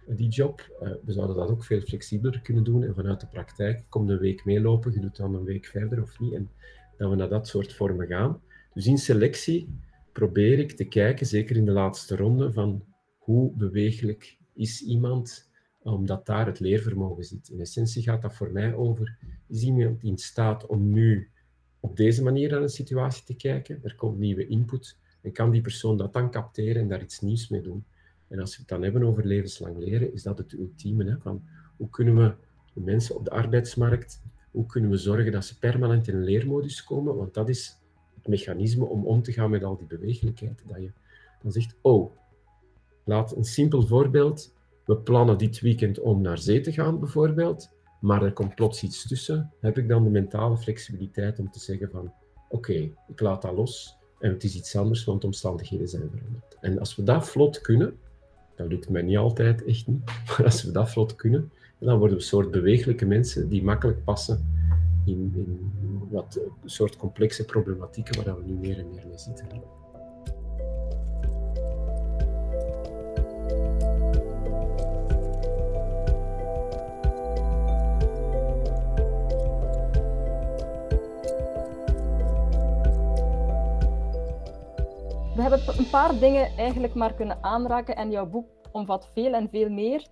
[0.07, 0.79] die job.
[0.83, 4.19] Uh, we zouden dat ook veel flexibeler kunnen doen en vanuit de praktijk, kom een
[4.19, 6.51] week meelopen, je doet dan een week verder of niet, en
[6.97, 8.41] dat we naar dat soort vormen gaan.
[8.75, 9.79] Dus in selectie
[10.13, 12.85] probeer ik te kijken, zeker in de laatste ronde, van
[13.19, 15.49] hoe beweeglijk is iemand,
[15.79, 17.49] omdat daar het leervermogen zit.
[17.49, 21.31] In essentie gaat dat voor mij over, is iemand in staat om nu
[21.81, 25.61] op deze manier naar een situatie te kijken, er komt nieuwe input, En kan die
[25.61, 27.85] persoon dat dan capteren en daar iets nieuws mee doen?
[28.29, 31.05] En als we het dan hebben over levenslang leren, is dat het ultieme.
[31.05, 31.19] Hè?
[31.19, 31.43] Van
[31.77, 32.35] hoe kunnen we
[32.75, 36.85] de mensen op de arbeidsmarkt, hoe kunnen we zorgen dat ze permanent in een leermodus
[36.85, 37.17] komen?
[37.17, 37.79] Want dat is
[38.15, 40.63] het mechanisme om om te gaan met al die bewegelijkheid.
[40.67, 40.93] Dat je
[41.43, 42.13] dan zegt, oh,
[43.11, 44.53] laat een simpel voorbeeld.
[44.85, 47.71] We plannen dit weekend om naar zee te gaan, bijvoorbeeld.
[48.01, 49.53] Maar er komt plots iets tussen.
[49.61, 52.13] Heb ik dan de mentale flexibiliteit om te zeggen van,
[52.49, 53.97] oké, ik laat dat los.
[54.19, 56.57] En het is iets anders, want omstandigheden zijn veranderd.
[56.61, 57.99] En als we dat vlot kunnen,
[58.57, 60.05] dat lukt mij niet altijd, echt niet.
[60.29, 64.05] Maar als we dat vlot kunnen, dan worden we een soort bewegelijke mensen die makkelijk
[64.05, 64.47] passen
[65.05, 65.71] in, in
[66.11, 69.47] wat soort complexe problematieken waar we nu meer en meer mee zitten.
[85.41, 89.49] We hebben een paar dingen eigenlijk maar kunnen aanraken en jouw boek omvat veel en
[89.51, 90.07] veel meer.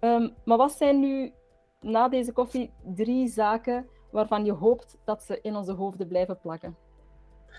[0.00, 1.32] Ehm, maar wat zijn nu
[1.80, 6.76] na deze koffie drie zaken waarvan je hoopt dat ze in onze hoofden blijven plakken?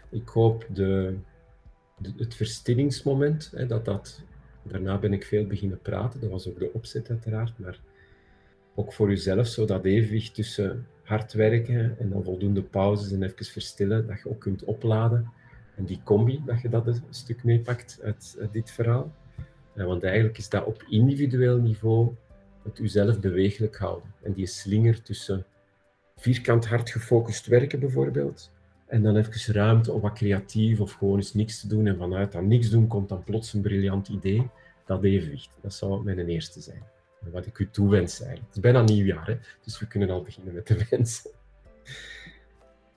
[0.09, 1.18] Ik hoop de,
[2.18, 4.22] het verstillingsmoment, hè, dat dat...
[4.64, 7.80] Daarna ben ik veel beginnen praten, dat was ook de opzet uiteraard, maar
[8.76, 13.45] ook voor jezelf zo dat evenwicht tussen hard werken en dan voldoende pauzes en even
[13.45, 15.39] verstillen, dat je ook kunt opladen.
[15.76, 19.12] En die combi, dat je dat een stuk meepakt uit, uit dit verhaal.
[19.74, 22.16] Want eigenlijk is dat op individueel niveau
[22.64, 24.14] het uzelf bewegelijk houden.
[24.24, 25.46] En die slinger tussen
[26.16, 28.52] vierkant hard gefocust werken bijvoorbeeld,
[28.92, 31.88] en dan even ruimte om wat creatief of gewoon eens niks te doen.
[31.88, 34.50] En vanuit dat niks doen komt dan plots een briljant idee.
[34.86, 36.84] Dat evenwicht, dat zou mijn eerste zijn.
[37.32, 38.48] Wat ik u toewens eigenlijk.
[38.48, 39.38] Het is bijna nieuwjaar, hè?
[39.64, 41.32] dus we kunnen al beginnen met de wensen.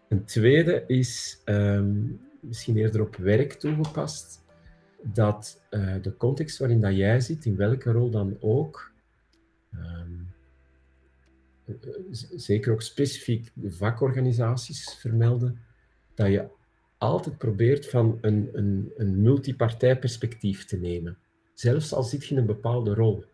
[0.08, 2.02] Een tweede is ehm,
[2.46, 4.44] misschien eerder op werk toegepast
[5.02, 8.92] dat uh, de context waarin dat jij zit, in welke rol dan ook,
[9.74, 10.32] um,
[12.36, 15.58] zeker ook specifiek de vakorganisaties vermelden,
[16.14, 16.48] dat je
[16.98, 21.18] altijd probeert van een, een, een multipartijperspectief te nemen.
[21.54, 23.24] Zelfs al zit je in een bepaalde rol.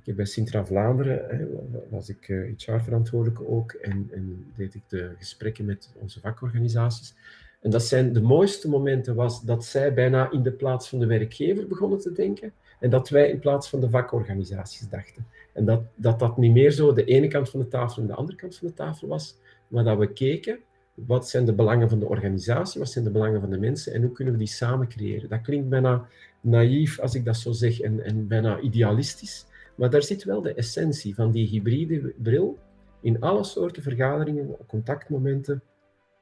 [0.00, 1.48] Ik heb bij Sintra Vlaanderen,
[1.90, 7.14] was ik HR-verantwoordelijke ook en, en deed ik de gesprekken met onze vakorganisaties.
[7.60, 11.06] En dat zijn de mooiste momenten was dat zij bijna in de plaats van de
[11.06, 15.26] werkgever begonnen te denken en dat wij in plaats van de vakorganisaties dachten.
[15.52, 18.14] En dat, dat dat niet meer zo de ene kant van de tafel en de
[18.14, 19.36] andere kant van de tafel was,
[19.68, 20.58] maar dat we keken
[20.94, 24.02] wat zijn de belangen van de organisatie, wat zijn de belangen van de mensen en
[24.02, 25.28] hoe kunnen we die samen creëren.
[25.28, 26.08] Dat klinkt bijna
[26.40, 30.54] naïef als ik dat zo zeg en, en bijna idealistisch, maar daar zit wel de
[30.54, 32.58] essentie van die hybride bril
[33.00, 35.62] in alle soorten vergaderingen, contactmomenten,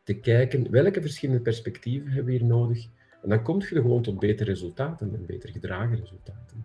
[0.05, 2.89] te kijken welke verschillende perspectieven hebben we hier nodig.
[3.23, 6.65] En dan kom je gewoon tot betere resultaten en beter gedragen resultaten.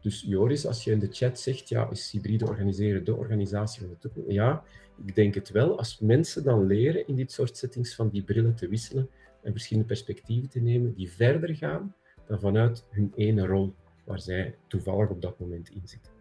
[0.00, 3.90] Dus Joris, als je in de chat zegt, ja, is hybride organiseren de organisatie van
[3.90, 4.30] de toekomst?
[4.30, 4.62] Ja,
[5.04, 5.78] ik denk het wel.
[5.78, 9.08] Als mensen dan leren in dit soort settings van die brillen te wisselen
[9.42, 11.94] en verschillende perspectieven te nemen die verder gaan
[12.26, 16.12] dan vanuit hun ene rol waar zij toevallig op dat moment in zitten.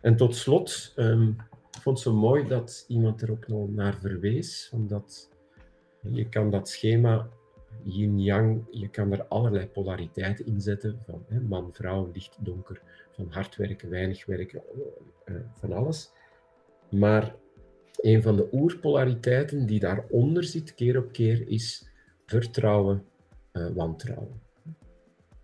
[0.00, 1.36] En tot slot, um,
[1.76, 5.30] ik vond zo mooi dat iemand er ook nog naar verwees, omdat
[6.02, 7.28] je kan dat schema
[7.82, 13.56] yin-yang, je kan er allerlei polariteiten in zetten, van man, vrouw, licht, donker, van hard
[13.56, 14.62] werken, weinig werken,
[15.24, 16.10] uh, van alles.
[16.90, 17.34] Maar
[17.96, 21.88] een van de oerpolariteiten die daaronder zit, keer op keer, is
[22.26, 23.04] vertrouwen,
[23.52, 24.40] uh, wantrouwen.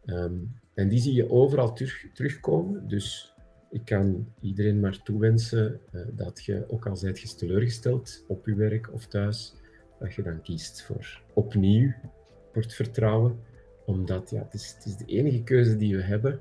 [0.05, 2.89] Um, en die zie je overal terug, terugkomen.
[2.89, 3.35] Dus
[3.71, 8.55] ik kan iedereen maar toewensen uh, dat je, ook al zijt je teleurgesteld op je
[8.55, 9.55] werk of thuis,
[9.99, 11.92] dat je dan kiest voor opnieuw
[12.53, 13.38] voor het vertrouwen.
[13.84, 16.40] Omdat ja, het, is, het is de enige keuze die we hebben.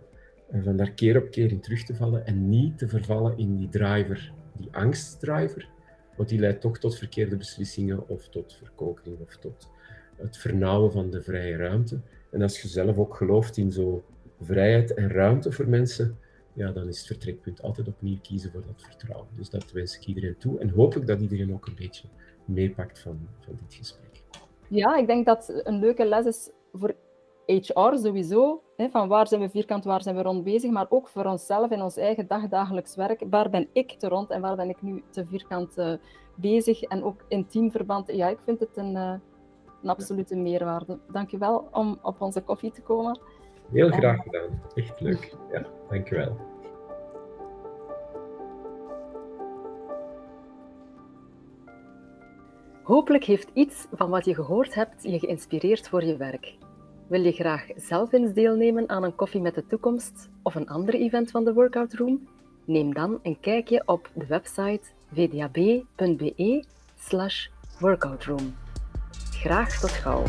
[0.49, 3.55] En van daar keer op keer in terug te vallen en niet te vervallen in
[3.55, 5.69] die driver, die angstdriver.
[6.15, 9.69] Want die leidt toch tot verkeerde beslissingen of tot verkokering of tot
[10.15, 11.99] het vernauwen van de vrije ruimte.
[12.31, 14.03] En als je zelf ook gelooft in zo
[14.41, 16.17] vrijheid en ruimte voor mensen,
[16.53, 19.27] ja, dan is het vertrekpunt altijd opnieuw kiezen voor dat vertrouwen.
[19.35, 22.07] Dus dat wens ik iedereen toe en hoop ik dat iedereen ook een beetje
[22.45, 24.23] meepakt van, van dit gesprek.
[24.67, 26.95] Ja, ik denk dat een leuke les is voor
[27.45, 28.61] HR sowieso.
[28.77, 31.71] Hè, van waar zijn we vierkant, waar zijn we rond bezig, maar ook voor onszelf
[31.71, 33.23] in ons eigen dagdagelijks werk.
[33.29, 35.93] Waar ben ik te rond en waar ben ik nu te vierkant uh,
[36.35, 36.81] bezig?
[36.81, 38.11] En ook in teamverband.
[38.11, 39.13] Ja, ik vind het een, uh,
[39.83, 40.99] een absolute meerwaarde.
[41.11, 43.19] Dank je wel om op onze koffie te komen.
[43.71, 44.61] Heel graag gedaan.
[44.75, 45.35] Echt leuk.
[45.51, 46.54] Ja, dank
[52.85, 56.53] Hopelijk heeft iets van wat je gehoord hebt je geïnspireerd voor je werk.
[57.07, 60.93] Wil je graag zelf eens deelnemen aan een koffie met de toekomst of een ander
[60.93, 62.27] event van de Workout Room?
[62.65, 64.81] Neem dan een kijkje op de website
[65.13, 66.63] vdab.be
[66.99, 67.47] slash
[67.79, 68.55] workoutroom.
[69.31, 70.23] Graag tot gauw.